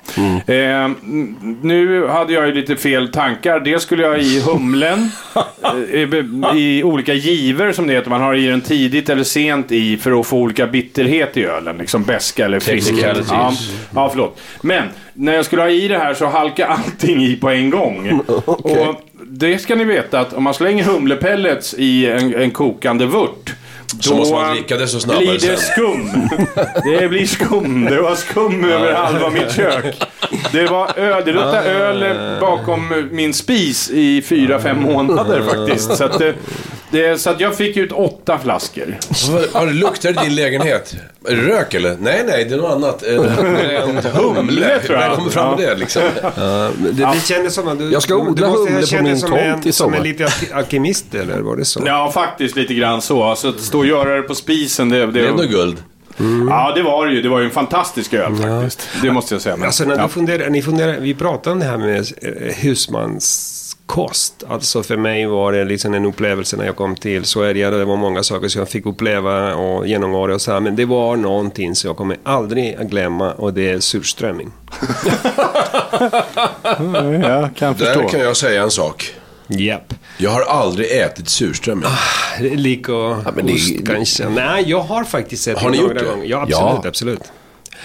[0.53, 3.59] Eh, n- nu hade jag ju lite fel tankar.
[3.59, 5.11] Dels skulle jag i humlen,
[5.93, 6.23] eh, i,
[6.55, 8.09] i olika giver som det heter.
[8.09, 11.77] Man har i den tidigt eller sent i för att få olika bitterhet i ölen.
[11.77, 12.93] Liksom beska eller frisk.
[13.01, 13.53] Ja,
[13.95, 14.41] ja, förlåt.
[14.61, 18.21] Men när jag skulle ha i det här så halkade allting i på en gång.
[18.45, 23.55] Och det ska ni veta att om man slänger humlepellets i en, en kokande vört
[23.99, 25.57] Så måste man dricka det så snabbare blir det sen.
[25.57, 26.29] skum.
[26.83, 27.85] Det blir skum.
[27.85, 29.95] Det var skum över halva mitt kök.
[30.51, 31.21] Det var öl.
[31.25, 32.05] Det luktade öl
[32.41, 35.97] bakom min spis i fyra, fem månader faktiskt.
[35.97, 36.33] Så att, det,
[36.91, 38.97] det, så att jag fick ut åtta flaskor.
[39.53, 40.95] Har det luktar i din lägenhet?
[41.29, 41.97] Rök eller?
[41.99, 43.03] Nej, nej, det är något annat.
[43.07, 43.97] Eh, Det är en
[44.35, 44.79] humle.
[44.79, 45.09] tror jag.
[45.09, 46.01] När kommer fram med det liksom?
[46.91, 47.91] Det, det kändes som att du...
[47.91, 49.99] Jag ska du odla måste humle på min som tomt en, i Som en sommar.
[50.07, 51.83] liten alk- alkemist eller var det så?
[51.85, 53.35] Ja, faktiskt lite grann så.
[53.35, 55.77] Så att stå och göra det på spisen, det, det, Det är ändå guld.
[56.49, 57.21] Ja, det var det ju.
[57.21, 58.87] Det var ju en fantastisk öl faktiskt.
[59.01, 59.55] Det måste jag säga.
[59.57, 60.03] Men, Alltså när ja.
[60.03, 62.53] du funderar, ni funderar, vi pratade om det här med eh,
[63.95, 64.43] husmanskost.
[64.49, 67.69] Alltså för mig var det liksom en upplevelse när jag kom till Sverige.
[67.69, 70.59] Det var många saker som jag fick uppleva och genomgå och så här.
[70.59, 74.51] Men det var någonting som jag kommer aldrig att glömma och det är surströmming.
[77.23, 79.13] Jag kan Där kan jag säga en sak.
[79.49, 79.93] Japp.
[80.17, 81.89] Jag har aldrig ätit surströmming.
[82.39, 84.29] Lik och men det- ost kanske.
[84.29, 86.09] Nej, jag har faktiskt sett Har ni några gjort det?
[86.09, 86.25] gånger.
[86.25, 86.87] Ja, absolut, Ja.
[86.87, 87.19] absolut.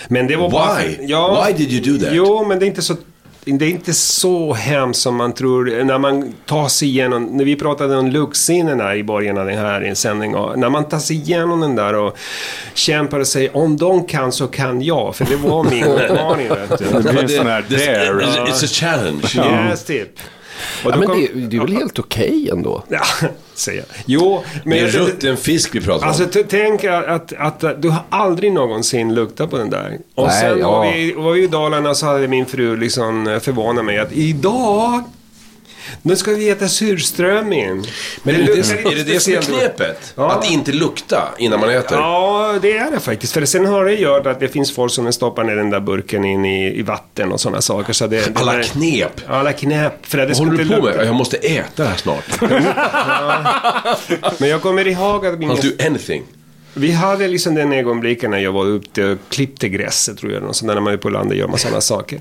[0.09, 0.79] Men det var bara...
[0.79, 0.97] Why?
[1.01, 2.15] Ja, Why did you do that?
[2.15, 2.95] Jo, men det är inte så...
[3.45, 5.85] Det är inte så hemskt som man tror.
[5.85, 7.25] När man tar sig igenom...
[7.25, 10.37] När vi pratade om luktsinnena i början av den här sändningen.
[10.37, 12.19] och När man tar sig igenom den där och
[12.75, 15.17] kämpar och säger om de kan så kan jag.
[15.17, 16.49] För det var min utmaning.
[16.49, 18.25] Det blir en sån här dare.
[18.25, 19.69] It's a challenge.
[19.71, 20.21] Yes, typ.
[20.85, 22.85] Och Ja, men kom- det, det är väl helt okej ändå?
[22.89, 23.01] Ja,
[23.55, 23.87] säger jag.
[24.07, 24.79] Jo, men...
[24.79, 26.09] Det är rutten fisk vi pratar om.
[26.09, 29.99] Alltså tänk att, att, att du har aldrig någonsin luktat på den där.
[30.15, 30.71] Och Nej, sen ja.
[30.71, 35.03] var, vi, var vi i Dalarna så hade min fru liksom förvånat mig att idag
[36.03, 37.87] nu ska vi äta surströmming.
[38.23, 40.13] Men är det, luktar det, är det det som är knepet?
[40.17, 40.31] Ja.
[40.33, 41.99] Att inte lukta innan man äter?
[41.99, 43.33] Ja, det är det faktiskt.
[43.33, 46.25] För sen har det gjort att det finns folk som stoppar ner den där burken
[46.25, 47.93] in i, i vatten och sådana saker.
[47.93, 49.21] Så det, Alla där- knep.
[49.29, 50.07] Alla knep.
[50.07, 50.83] För det Vad håller du på med?
[50.85, 51.05] lukta.
[51.05, 52.41] Jag måste äta det här snart.
[54.41, 56.23] Men jag kommer ihåg att min I'll do anything.
[56.75, 60.43] Vi hade liksom den ögonblicken när jag var ute och klippte gräset tror jag.
[60.43, 62.21] Och så när man är på landet gör man sådana saker.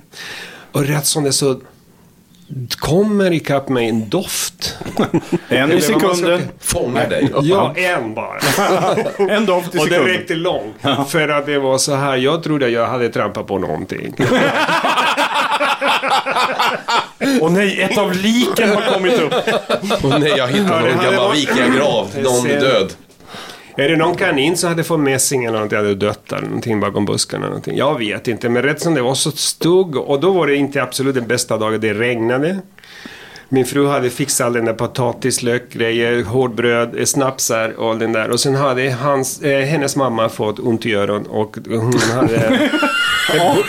[0.71, 1.61] Och rätt som det så
[2.69, 4.77] kommer ikapp mig en doft.
[5.49, 6.41] En i sekunden.
[6.59, 7.29] Fångar dig.
[7.41, 8.39] Ja, en bara.
[9.35, 10.05] En doft i Och det sekunden.
[10.17, 10.75] räckte långt.
[11.09, 14.13] För att det var så här, jag trodde jag hade trampat på någonting.
[17.41, 19.33] Och nej, ett av liken har kommit upp.
[20.03, 22.07] Åh nej, jag hittade någon gammal vikingagrav.
[22.23, 22.93] Någon död.
[23.75, 27.05] Är det någon kanin som hade fått mässing eller någonting, hade dött eller någonting bakom
[27.05, 27.77] buskarna någonting?
[27.77, 30.83] Jag vet inte, men rätt som det var så stugg och då var det inte
[30.83, 31.81] absolut den bästa dagen.
[31.81, 32.59] Det regnade.
[33.49, 38.29] Min fru hade fixat all den där potatislökgrejer, hårdbröd, eh, snapsar och den där.
[38.29, 42.69] Och sen hade hans, eh, hennes mamma fått ont i öron och hon hade...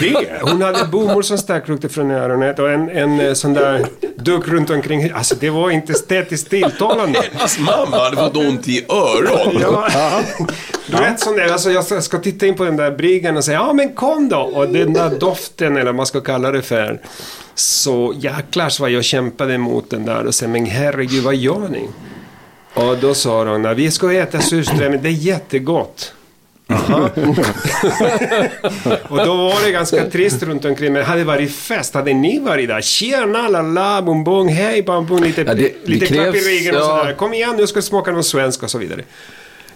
[0.00, 0.38] Det.
[0.42, 4.48] Hon hade bomull som stack ut från öronet och en, en eh, sån där duk
[4.48, 5.10] runt omkring.
[5.14, 7.22] Alltså det var inte estetiskt tilltalande.
[7.34, 9.58] Hans mamma hade fått ont i öron.
[9.60, 10.20] Ja.
[10.86, 13.58] Du vet sån där, alltså jag ska- titta in på den där bryggan och säga
[13.58, 14.36] ja men kom då.
[14.40, 17.00] Och den där doften eller vad man ska kalla det för.
[17.54, 21.88] Så jäklars vad jag kämpade emot den där och sa men herregud vad gör ni?
[22.74, 26.12] Och då sa de "Nej, vi ska äta surströmming, det är jättegott.
[29.08, 30.92] Och då var det ganska trist runt omkring.
[30.92, 32.80] Men hade det varit fest, hade ni varit där?
[32.80, 36.38] Tjena, la la, bom bom, hej, bam bom, lite, Ja, det- det lite klapp i
[36.38, 36.98] ryggen och ja.
[37.00, 37.14] sådär.
[37.14, 39.02] Kom igen, nu ska jag smaka något svenskt och så vidare.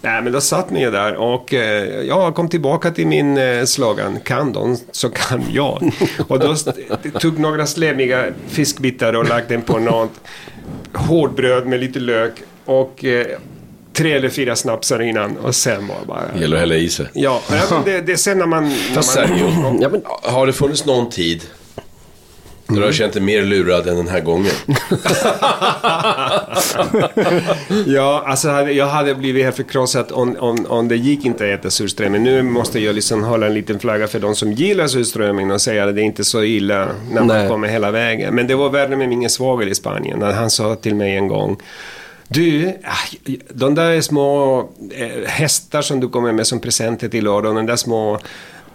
[0.00, 4.20] Nej, men då satt ni där och eh, jag kom tillbaka till min eh, slogan.
[4.20, 5.90] Kan de så kan jag.
[6.28, 6.54] Och då
[7.20, 10.10] tog några slemmiga fiskbitar och lagt den på något
[10.92, 12.32] hårdbröd med lite lök
[12.64, 13.26] och eh,
[13.96, 16.40] tre eller fyra snapsar innan och sen var det bara...
[16.40, 17.06] Gäller att hälla i sig.
[17.12, 17.42] Ja,
[17.84, 18.68] det, det är sen när man...
[18.68, 21.42] När man Sergio, Ja, men, har det funnits någon tid
[22.68, 24.52] då du har känt dig mer lurad än den här gången?
[27.86, 31.70] Ja, alltså jag hade blivit helt förkrossad om, om, om det gick inte att äta
[31.70, 32.22] surströmming.
[32.22, 35.84] Nu måste jag liksom hålla en liten flagga för de som gillar surströmming och säga
[35.84, 37.48] att det är inte så illa när man Nej.
[37.48, 38.34] kommer hela vägen.
[38.34, 40.18] Men det var värre med min svåger i Spanien.
[40.18, 41.56] När han sa till mig en gång
[42.28, 42.78] du,
[43.48, 44.58] de där små
[44.90, 48.18] eh, hästar som du kommer med som presenter till och de där små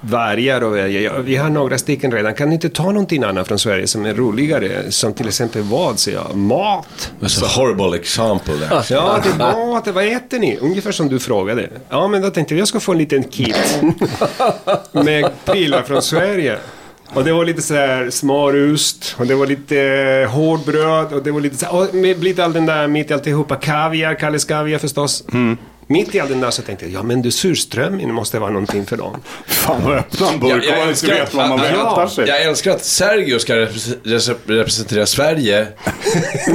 [0.01, 2.33] vargar och ja, vi har några stycken redan.
[2.33, 4.91] Kan ni inte ta någonting annat från Sverige som är roligare?
[4.91, 5.99] Som till exempel vad?
[5.99, 7.11] Så jag, mat.
[7.19, 8.83] That's a horrible example there.
[8.89, 9.87] Ja, det är mat.
[9.87, 10.57] Vad äter ni?
[10.61, 11.69] Ungefär som du frågade.
[11.89, 13.81] Ja, men då tänkte jag jag ska få en liten kit
[14.91, 16.57] med prylar från Sverige.
[17.13, 18.09] Och det var lite så här
[19.17, 22.45] och det var lite eh, hårdbröd och det var lite så här, och med lite
[22.45, 25.23] all den där mitt i alltihopa, kaviar, Kalles kaviar förstås.
[25.33, 25.57] Mm.
[25.91, 28.85] Mitt i all den där så tänkte jag, ja men du surströmming måste vara någonting
[28.85, 29.15] för dem.
[29.47, 32.27] Fan vad öppna en burk om man inte vet vad man att- väntar sig.
[32.27, 35.67] Jag älskar att Sergio ska repres- representera Sverige.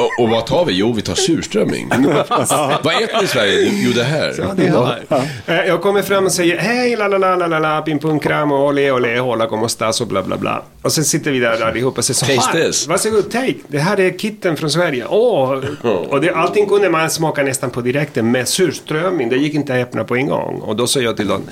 [0.00, 0.72] och, och vad tar vi?
[0.72, 1.88] Jo, vi tar surströmming.
[2.82, 3.70] vad äter ni i Sverige?
[3.72, 4.34] Jo, det här.
[4.38, 4.98] Ja, det har.
[5.46, 8.20] Eh, Jag kommer fram och säger hej, la la la la la la, pim pum
[8.20, 10.62] kram och ole ole, hola como estás och bla bla bla.
[10.82, 12.86] Och sen sitter vi där allihopa och säger så Taste här, this.
[12.86, 13.54] Varsågod, take.
[13.68, 15.04] Det här är kitten från Sverige.
[15.08, 15.60] Åh!
[16.08, 19.28] Och det, allting kunde man smaka nästan på direkten med surströmming.
[19.28, 20.60] Det gick inte att öppna på en gång.
[20.60, 21.42] Och då sa jag till dem,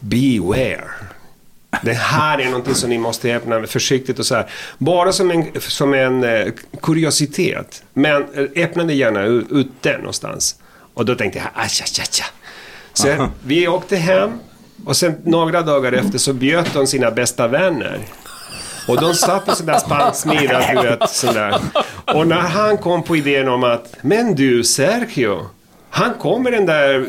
[0.00, 0.84] beware.
[1.82, 4.50] Det här är någonting som ni måste öppna försiktigt och så här.
[4.78, 6.46] Bara som en, som en eh,
[6.82, 7.82] kuriositet.
[7.92, 10.56] Men eh, öppna det gärna ute någonstans.
[10.94, 12.24] Och då tänkte jag, acha, acha, acha.
[12.92, 14.30] Så vi åkte hem
[14.84, 18.00] och sen några dagar efter så bjöd de sina bästa vänner.
[18.88, 21.60] Och de satt på sån där spansk middag, du vet, sån där.
[22.14, 25.46] Och när han kom på idén om att, men du Sergio,
[25.90, 27.06] han kom med den där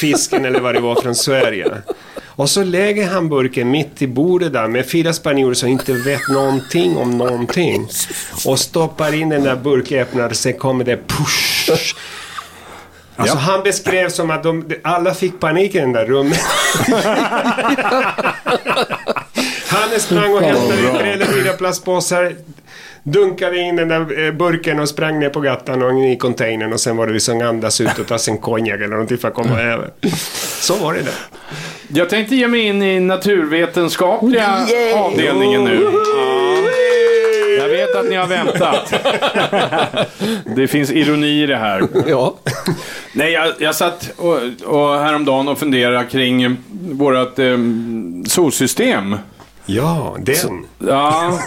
[0.00, 1.82] fisken eller vad det var från Sverige.
[2.26, 6.28] Och så lägger han burken mitt i bordet där med fyra spanjorer som inte vet
[6.28, 7.88] någonting om någonting.
[8.46, 11.94] Och stoppar in den där burköppnaren, sen kommer det push.
[13.16, 16.40] Alltså han beskrev som att de, alla fick panik i den där rummet.
[19.66, 22.34] Han sprang och hämtade tre eller fyra plastpåsar.
[23.12, 26.72] Dunkade in den där eh, burken och sprang ner på gatan och in i containern
[26.72, 29.28] och sen var det liksom andas ut och ta sig en konjak eller någonting för
[29.28, 29.90] att komma över.
[30.60, 31.14] Så var det där.
[31.88, 35.80] Jag tänkte ge mig in i naturvetenskapliga avdelningen nu.
[35.82, 35.90] Ja.
[37.58, 38.94] Jag vet att ni har väntat.
[40.56, 41.88] Det finns ironi i det här.
[42.06, 42.34] ja.
[43.12, 46.56] Nej, jag, jag satt och, och häromdagen och funderade kring
[46.90, 47.58] vårt eh,
[48.26, 49.16] solsystem.
[49.66, 50.64] Ja, den.
[50.78, 51.38] Ja,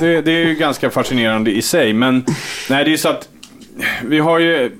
[0.00, 1.92] det, det är ju ganska fascinerande i sig.
[1.92, 2.24] Men
[2.70, 3.28] nej, det är ju så att
[4.04, 4.72] vi har ju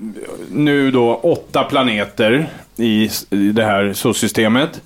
[0.51, 4.81] nu då åtta planeter i, i det här solsystemet.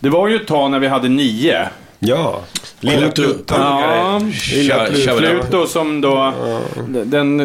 [0.00, 1.68] Det var ju ett tag när vi hade nio.
[1.98, 2.40] Ja.
[2.80, 3.54] Lilla Pluto.
[3.58, 4.20] Ja,
[4.54, 4.86] Lilla
[5.18, 5.66] Pluto.
[5.66, 6.32] Som då,
[7.04, 7.36] den,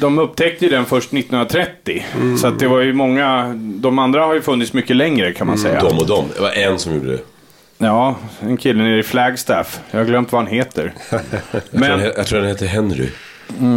[0.00, 2.06] de upptäckte ju den först 1930.
[2.40, 5.58] Så att det var ju många, de andra har ju funnits mycket längre kan man
[5.58, 5.80] säga.
[5.80, 6.24] De och de.
[6.34, 7.18] Det var en som gjorde det.
[7.78, 9.80] Ja, en kille nere i Flagstaff.
[9.90, 10.92] Jag har glömt vad han heter.
[11.70, 13.08] Men, jag tror han heter Henry.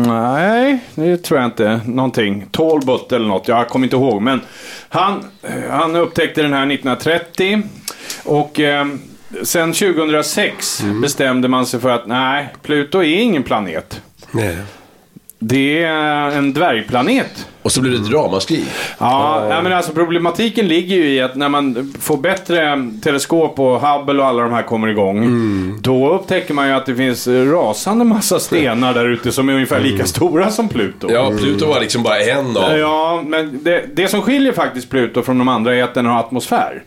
[0.08, 1.82] nej, det tror jag inte.
[1.86, 2.46] Någonting.
[2.52, 3.48] Talbot eller något.
[3.48, 4.22] Jag kommer inte ihåg.
[4.22, 4.42] Men
[4.90, 5.26] han,
[5.70, 7.62] han upptäckte den här 1930.
[8.24, 8.86] Och eh,
[9.44, 14.02] sen 2006 bestämde man sig för att nej, Pluto är ingen planet.
[14.32, 14.58] Nej.
[15.44, 17.48] Det är en dvärgplanet.
[17.62, 18.66] Och så blev det ett ramaskri.
[18.98, 23.82] Ja, nej, men alltså problematiken ligger ju i att när man får bättre teleskop och
[23.82, 25.80] Hubble och alla de här kommer igång.
[25.82, 29.80] Då upptäcker man ju att det finns rasande massa stenar där ute som är ungefär
[29.80, 31.12] lika stora som Pluto.
[31.12, 32.78] Ja, Pluto var liksom bara en av...
[32.78, 36.20] Ja, men det, det som skiljer faktiskt Pluto från de andra är att den har
[36.20, 36.84] atmosfär.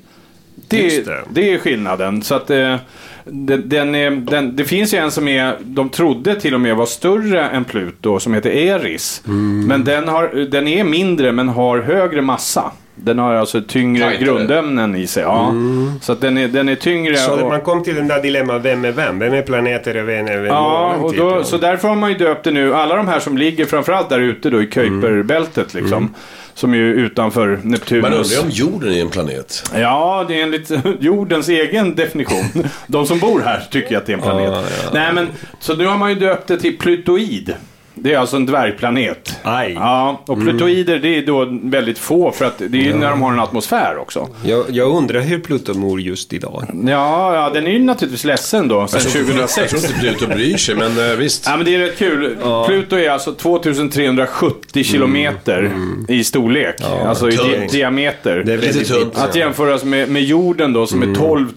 [0.54, 1.24] Det, det.
[1.30, 1.54] det.
[1.54, 2.22] är skillnaden.
[2.22, 2.76] Så att eh,
[3.24, 6.76] den, den är, den, det finns ju en som är, de trodde till och med
[6.76, 9.22] var större än Pluto, som heter Eris.
[9.68, 12.72] Men den, har, den är mindre men har högre massa.
[12.96, 14.24] Den har alltså tyngre Tajtare.
[14.24, 15.22] grundämnen i sig.
[15.22, 15.54] Ja.
[16.00, 17.16] Så att den är, den är tyngre.
[17.16, 19.18] Så och- man kom till den där dilemma, vem är vem?
[19.18, 20.46] Vem är planeter och vem är vem?
[20.46, 21.20] Ja, och typ.
[21.20, 22.74] då, så därför har man ju döpt det nu.
[22.74, 26.14] Alla de här som ligger framförallt där ute då i Kuiperbältet liksom.
[26.54, 28.02] Som är ju utanför Neptunus.
[28.02, 29.70] Man undrar om jorden är en planet.
[29.74, 32.44] Ja, det är enligt jordens egen definition.
[32.86, 34.64] De som bor här tycker att det är en planet.
[34.92, 35.28] Nej, men
[35.60, 37.54] så nu har man ju döpt det till Plutoid.
[37.94, 39.38] Det är alltså en dvärgplanet.
[39.42, 39.72] Aj.
[39.72, 43.22] Ja, och plutoider det är då väldigt få för att det är ju när de
[43.22, 44.28] har en atmosfär också.
[44.44, 46.64] Jag, jag undrar hur Pluto mår just idag.
[46.86, 49.74] Ja, ja den är ju naturligtvis ledsen då, sen Jag tror 2006.
[49.74, 51.46] inte Pluto bryr sig, men eh, visst.
[51.46, 52.36] Ja, men det är rätt kul.
[52.66, 55.70] Pluto är alltså 2370 kilometer
[56.08, 56.74] i storlek.
[57.06, 57.72] alltså i di tungt.
[57.72, 58.42] diameter.
[58.46, 59.18] Det är Lite väldigt tunt.
[59.18, 61.48] Att jämföras med, med jorden då som är 12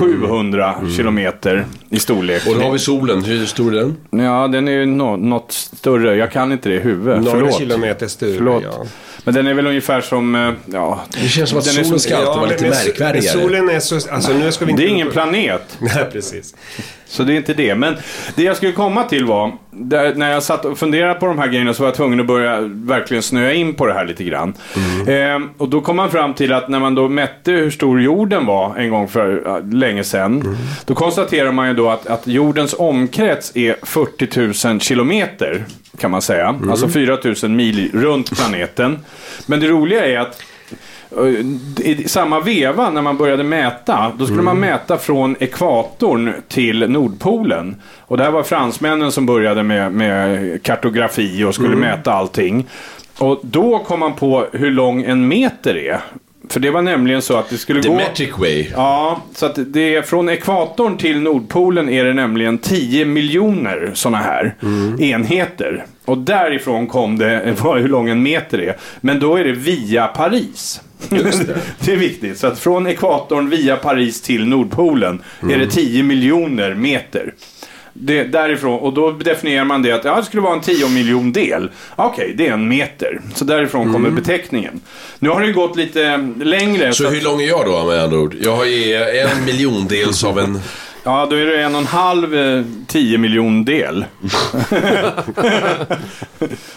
[0.00, 2.46] 700 kilometer i storlek.
[2.46, 3.24] Och då har vi solen.
[3.24, 4.24] Hur stor är den?
[4.24, 6.16] Ja, den är ju nå- något större.
[6.16, 7.22] Jag kan inte det i huvudet.
[7.22, 7.58] några Förlåt.
[7.58, 8.36] kilometer större.
[8.36, 8.62] Förlåt.
[8.64, 8.84] Ja.
[9.24, 11.00] Men den är väl ungefär som, eh, ja...
[11.22, 13.40] Det känns som att solen som- ska alltid vara men- lite märkvärdigare.
[13.40, 14.10] Solen är så...
[14.10, 14.82] Alltså nu ska vi inte...
[14.82, 15.62] Det är ingen planet.
[15.78, 16.54] Nej, precis.
[17.08, 17.74] Så det är inte det.
[17.74, 17.94] Men
[18.34, 21.46] det jag skulle komma till var, där, när jag satt och funderade på de här
[21.48, 24.54] grejerna så var jag tvungen att börja verkligen snöa in på det här lite grann.
[25.06, 28.46] Eh, och då kom man fram till att när man då mätte hur stor jorden
[28.46, 30.56] var en gång för ja, länge sedan.
[30.86, 35.55] Då konstaterar man ju då att, att jordens omkrets är 40 000 kilometer.
[35.98, 36.60] Kan man säga.
[36.70, 38.98] Alltså 4 000 mil runt planeten.
[39.46, 40.42] Men det roliga är att
[41.78, 47.76] i samma veva när man började mäta, då skulle man mäta från ekvatorn till Nordpolen.
[48.00, 52.66] Och det här var fransmännen som började med, med kartografi och skulle mäta allting.
[53.18, 56.00] Och då kom man på hur lång en meter är.
[56.48, 57.94] För det var nämligen så att det skulle The gå...
[57.94, 58.66] metric way.
[58.72, 64.18] Ja, så att det är från ekvatorn till Nordpolen är det nämligen 10 miljoner sådana
[64.18, 64.54] här
[65.00, 65.84] enheter.
[66.04, 68.76] Och därifrån kom det vad- hur lång en meter är.
[69.00, 70.80] Men då är det via Paris.
[71.80, 72.38] det är viktigt.
[72.38, 77.34] Så att från ekvatorn via Paris till Nordpolen är det 10 miljoner meter.
[78.00, 81.32] Det, därifrån, och då definierar man det att ja, det skulle vara en 10 miljon
[81.32, 81.70] del.
[81.96, 83.20] Okej, det är en meter.
[83.34, 84.80] Så därifrån kommer beteckningen.
[85.18, 86.92] Nu har det gått lite längre.
[86.92, 88.34] Så att- hur lång är jag då med andra ord?
[88.42, 90.60] Jag ju en miljondels av en...
[91.06, 92.64] Ja, då är det en och en halv eh,
[93.18, 94.04] miljon del.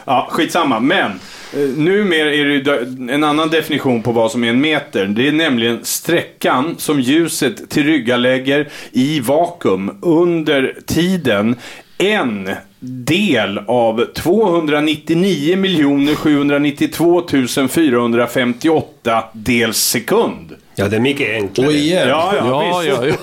[0.06, 0.80] ja, skitsamma.
[0.80, 1.12] Men
[1.54, 5.06] eh, numera är det ju dö- en annan definition på vad som är en meter.
[5.06, 11.56] Det är nämligen sträckan som ljuset tillryggalägger i vakuum under tiden
[11.98, 12.50] en
[12.80, 17.24] del av 299 792
[17.70, 20.56] 458 dels sekund.
[20.80, 21.68] Ja, det är mycket enklare.
[21.68, 23.16] Och igen, Ja, ja, Ja, ja, ja.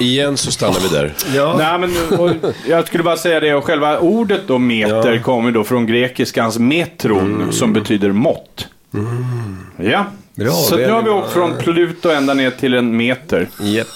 [0.00, 1.14] igen så stannar vi där.
[1.34, 1.54] Ja.
[1.58, 2.30] Nej, men och,
[2.68, 7.48] jag skulle bara säga det, och själva ordet då meter kommer då från grekiskans metron,
[7.52, 8.68] som betyder mått.
[9.76, 10.04] Ja,
[10.34, 13.48] Bra, så nu har vi åkt från Pluto ända ner till en meter.
[13.60, 13.86] Japp.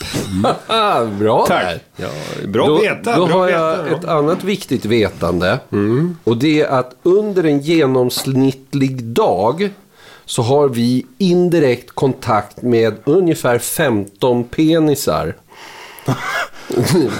[0.66, 1.64] Ah, bra Tack.
[1.64, 1.78] där.
[1.96, 2.08] Ja,
[2.48, 3.16] bra Då, veta.
[3.16, 3.96] då bra har veta, jag ja.
[3.96, 5.58] ett annat viktigt vetande.
[6.24, 9.70] Och det är att under en genomsnittlig dag
[10.26, 15.34] så har vi indirekt kontakt med ungefär 15 penisar.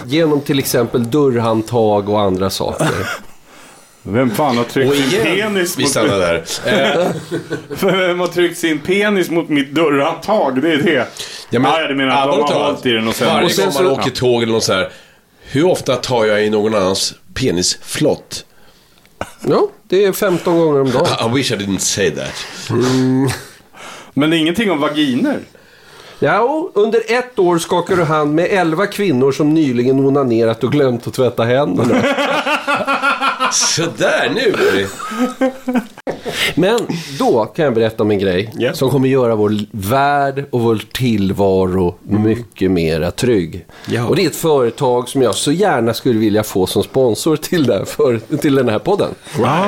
[0.07, 2.89] Genom till exempel dörrhandtag och andra saker.
[4.03, 5.91] Vem fan har tryckt Och sin igen, penis vi mot...
[5.91, 6.45] stannar där.
[6.67, 7.13] Eh,
[7.81, 10.63] Vem har tryckt sin penis mot mitt dörrhandtag?
[10.63, 11.09] Det är det.
[11.51, 13.27] Ja, men ah, ja, du menar att de har hållit i den och sen...
[13.27, 14.91] Varje gång man åker tåg eller något så här.
[15.43, 18.45] Hur ofta tar jag i någon annans penisflott?
[19.49, 21.07] Ja, det är 15 gånger om dagen.
[21.31, 22.47] I wish I didn't say that.
[24.15, 25.41] Men det är ingenting om vaginer.
[26.19, 31.07] Ja, under ett år skakar du hand med 11 kvinnor som nyligen onanerat och glömt
[31.07, 31.95] att tvätta händerna.
[33.53, 34.89] Sådär, nu är det...
[36.55, 36.79] Men
[37.19, 38.73] då kan jag berätta om en grej Ja.
[38.73, 43.67] som kommer göra vår värld och vår tillvaro mycket mera trygg.
[43.87, 44.07] Ja.
[44.07, 47.67] Och det är ett företag som jag så gärna skulle vilja få som sponsor till,
[47.67, 49.11] det här för, till den här podden.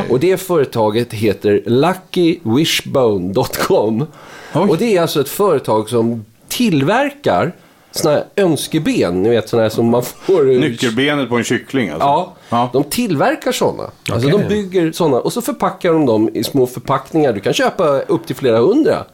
[0.09, 4.07] Och det företaget heter LuckyWishbone.com.
[4.53, 7.53] Och det är alltså ett företag som tillverkar
[7.91, 10.45] såna här önskeben, ni vet såna här som man får...
[10.61, 12.07] Nyckelbenet på en kyckling alltså.
[12.07, 12.71] Ja, Ja.
[12.73, 13.91] de tillverkar sådana.
[14.13, 17.33] Alltså de bygger sådana och så förpackar de dem i små förpackningar.
[17.33, 19.05] Du kan köpa upp till flera hundra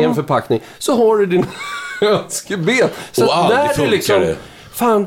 [0.00, 0.60] i en förpackning.
[0.78, 1.46] Så har du din
[2.02, 2.88] önskeben.
[3.12, 4.36] Så Wow, att det där är liksom, det.
[4.72, 5.06] fan,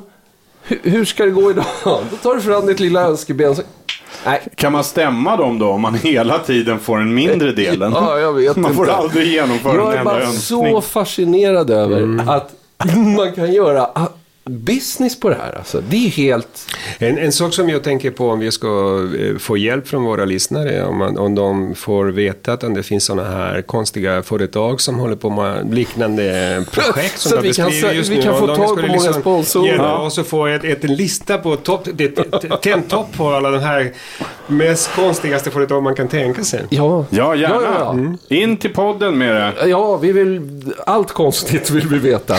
[0.63, 1.65] hur, hur ska det gå idag?
[1.84, 3.55] Då tar du fram ditt lilla önskeben.
[3.55, 3.61] Så,
[4.25, 7.91] nej, Kan man stämma dem då om man hela tiden får en mindre delen?
[7.95, 8.95] Ja, jag vet man får inte.
[8.95, 10.71] aldrig genomföra jag en är enda bara önskning.
[10.73, 12.49] så fascinerad över att
[13.17, 13.89] man kan göra
[14.46, 15.58] business på det här.
[15.58, 15.82] Alltså.
[15.89, 16.66] Det är helt...
[17.00, 18.68] En, en sak som jag tänker på om vi ska
[19.20, 23.06] eh, få hjälp från våra lyssnare, om, man, om de får veta att det finns
[23.06, 27.66] sådana här konstiga företag som håller på med liknande projekt som Så de vi kan
[27.68, 28.22] beskriver sä- just vi nu.
[28.22, 29.76] kan Om få tag på många sponsorer.
[29.76, 29.98] Ja.
[29.98, 31.88] oss att få ett, ett, en lista på topp,
[32.89, 33.92] topp på alla de här
[34.48, 36.64] mest konstigaste företag man kan tänka sig.
[36.70, 37.56] Ja, Ja, gärna.
[37.56, 38.18] Ja, ja, Mm.
[38.30, 39.68] In till podden med det.
[39.68, 40.42] ja, vi vill...
[40.86, 42.36] Allt konstigt vill vi veta.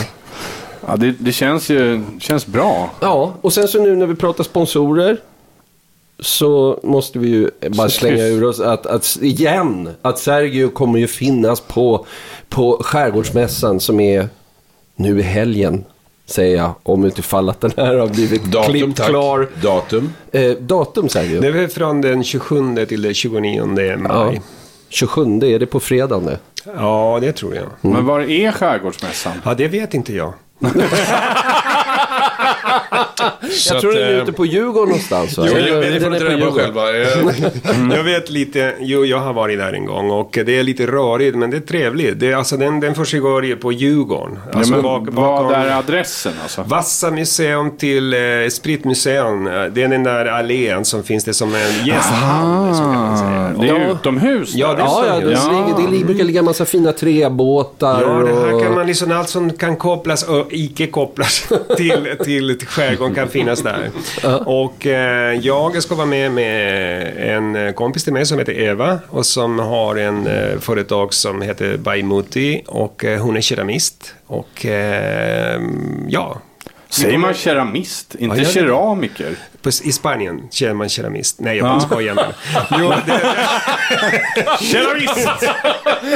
[0.87, 2.91] Ja, det, det känns ju känns bra.
[3.01, 5.17] Ja, och sen så nu när vi pratar sponsorer
[6.21, 11.07] så måste vi ju bara slänga ur oss att, att igen, att Sergio kommer ju
[11.07, 12.07] finnas på,
[12.49, 14.29] på Skärgårdsmässan som är
[14.97, 15.85] nu i helgen.
[16.27, 19.09] Säger jag, om utifall att den här har blivit Datum klippt tack.
[19.09, 19.49] klar.
[19.63, 20.13] Datum.
[20.33, 21.41] Eh, datum Sergio?
[21.41, 23.97] Det är väl från den 27 till den 29 Ja.
[23.97, 24.41] maj.
[24.89, 26.39] 27, är det på fredagen det?
[26.77, 27.65] Ja, det tror jag.
[27.81, 29.33] Men var är Skärgårdsmässan?
[29.45, 30.33] Ja, det vet inte jag.
[30.63, 31.62] ハハハハ!
[33.71, 35.47] Jag tror att, den är eh, ute på Djurgården någonstans va?
[35.49, 37.01] Jo, det får den du är ta på reda på själva.
[37.91, 40.87] Eh, Jag vet lite, jo jag har varit där en gång och det är lite
[40.87, 42.21] rörigt men det är trevligt.
[42.21, 44.39] Det alltså, den, den försiggår på Djurgården.
[44.53, 46.63] Alltså, ja, men bak- bakom- vad är adressen alltså?
[46.67, 48.19] Vassa museum till eh,
[48.51, 49.45] Spritmuseum.
[49.45, 52.75] Det är den där allén som finns det som en gästhamn.
[52.75, 53.55] så kan man säga.
[53.61, 53.93] Det är Ja.
[53.93, 54.77] utomhus Ja, där.
[54.77, 55.75] det är Ja, ja, det, Ja.
[55.77, 58.63] Ligger, det brukar ligga massa fina träbåtar Ja, det här och...
[58.63, 63.29] kan man liksom, allt som kan kopplas och icke kopplas till, till, till skärgården kan
[63.29, 63.91] finnas där.
[64.47, 69.27] Och eh, jag ska vara med med en kompis till mig som heter Eva och
[69.27, 74.15] som har en eh, företag som heter Baimuti och eh, hon är keramist.
[74.27, 75.61] Och eh,
[76.09, 76.39] ja,
[76.89, 79.37] Säger man keramist, inte Ja, keramiker?
[79.63, 81.41] På, i Spanien säger man keramist.
[81.41, 82.35] Nej, jag bara skojar med
[82.79, 83.21] Jo, det,
[84.61, 85.43] Keramist!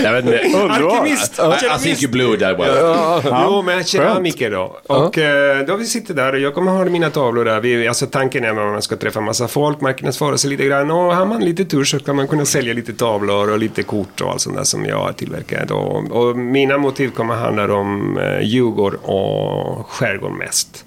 [0.03, 0.59] jag vet inte.
[0.59, 1.38] Alkemist!
[1.38, 3.22] I, I think you blew that well.
[3.42, 4.78] Jo, men keramiker då.
[4.86, 7.61] Och eh, då vi sitter där och jag kommer ha mina tavlor där.
[7.61, 10.90] Vi, alltså tanken är att man ska träffa massa folk, marknadsföra sig lite grann.
[10.90, 14.20] Och har man lite tur så kan man kunna sälja lite tavlor och lite kort
[14.20, 15.70] och allt sånt där som jag har tillverkat.
[15.70, 20.84] Och, och mina motiv kommer handla om eh, Djurgården och skärgården mest.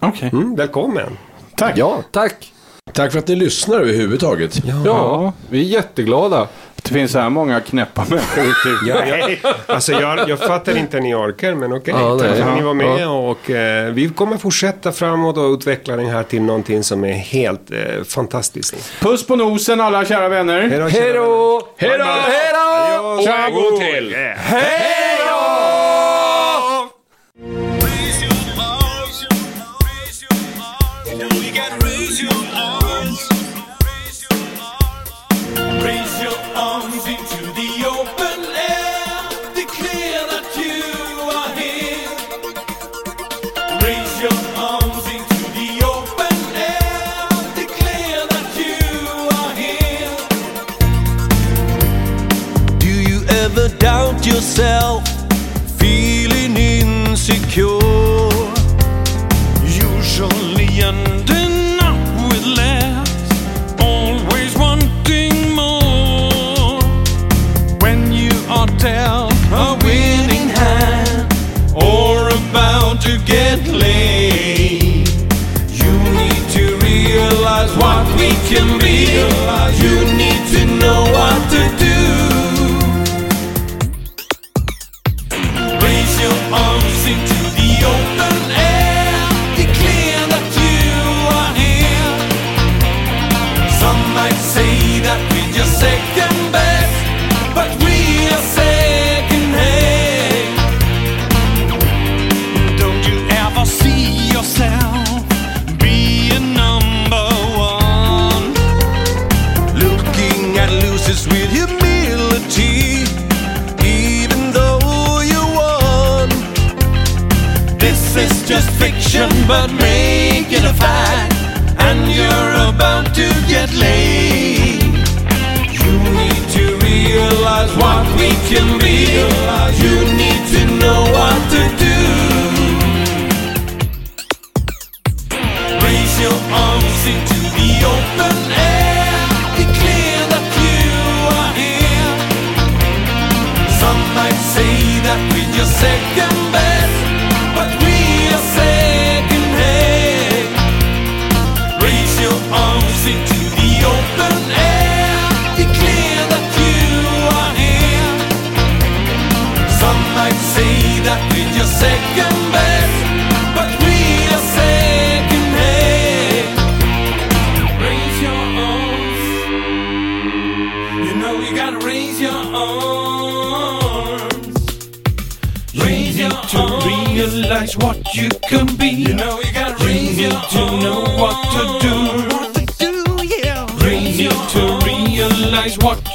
[0.00, 0.30] Okej.
[0.32, 1.16] Mm, välkommen!
[1.58, 1.72] Tack.
[1.78, 2.52] Ja, tack.
[2.92, 4.60] Tack för att ni lyssnar överhuvudtaget.
[4.84, 6.48] Ja, vi är jätteglada.
[6.82, 8.44] Det finns så här många knäppa människor.
[8.88, 9.36] Ja, jag,
[9.66, 11.94] alltså jag, jag fattar inte att ni orkar, men okej.
[11.96, 15.52] Ja, Tack för att ni Ja, var med och eh, vi kommer fortsätta framåt och
[15.52, 18.74] utveckla den här till någonting som är helt eh, fantastiskt.
[19.00, 20.60] Puss på nosen alla kära vänner.
[20.62, 20.88] Hej då!
[20.88, 21.62] Hej då!
[21.76, 23.30] Hej då!
[23.32, 24.14] Hej gång till.
[24.36, 24.97] Hej
[54.38, 55.02] yourself?
[55.80, 57.80] Feeling insecure?
[59.64, 61.98] Usually ending up
[62.30, 63.10] with less,
[63.80, 66.78] always wanting more.
[67.80, 71.26] When you are dealt a winning hand,
[71.74, 75.08] or about to get laid,
[75.80, 78.98] you need to realize what we can be.
[79.82, 81.67] You need to know what to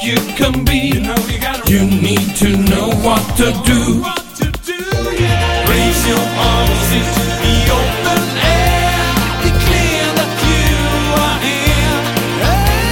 [0.02, 0.78] you can be.
[0.94, 1.38] You, know you,
[1.72, 4.00] you need to know what to do.
[4.00, 4.80] What to do
[5.18, 5.70] yeah.
[5.70, 9.04] Raise your arms into the open air.
[9.46, 10.74] Declare that you
[11.24, 11.98] are here.
[12.44, 12.84] Hey.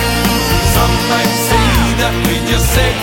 [0.74, 1.68] Some might say
[2.00, 3.01] that we just say.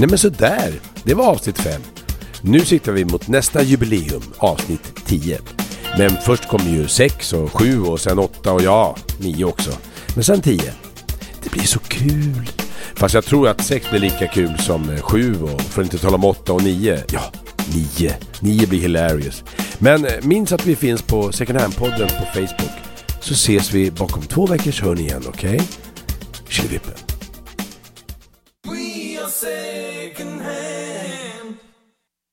[0.00, 0.72] Nej men sådär,
[1.04, 1.82] det var avsnitt 5.
[2.42, 5.38] Nu siktar vi mot nästa jubileum, avsnitt 10.
[5.98, 9.70] Men först kommer ju 6 och 7 och sen 8 och ja, 9 också.
[10.14, 10.72] Men sen 10.
[11.42, 12.50] Det blir så kul.
[12.94, 15.98] Fast jag tror att 6 blir lika kul som eh, 7 och för att inte
[15.98, 17.02] tala om 8 och 9.
[17.12, 17.32] Ja,
[17.98, 18.14] 9.
[18.40, 19.44] 9 blir hilarious.
[19.78, 22.72] Men eh, minns att vi finns på Second Hand-podden på Facebook.
[23.20, 25.54] Så ses vi bakom två veckors hörn igen, okej?
[25.54, 25.66] Okay?
[26.48, 26.99] Tjillevippen.
[29.42, 30.69] We are second hand.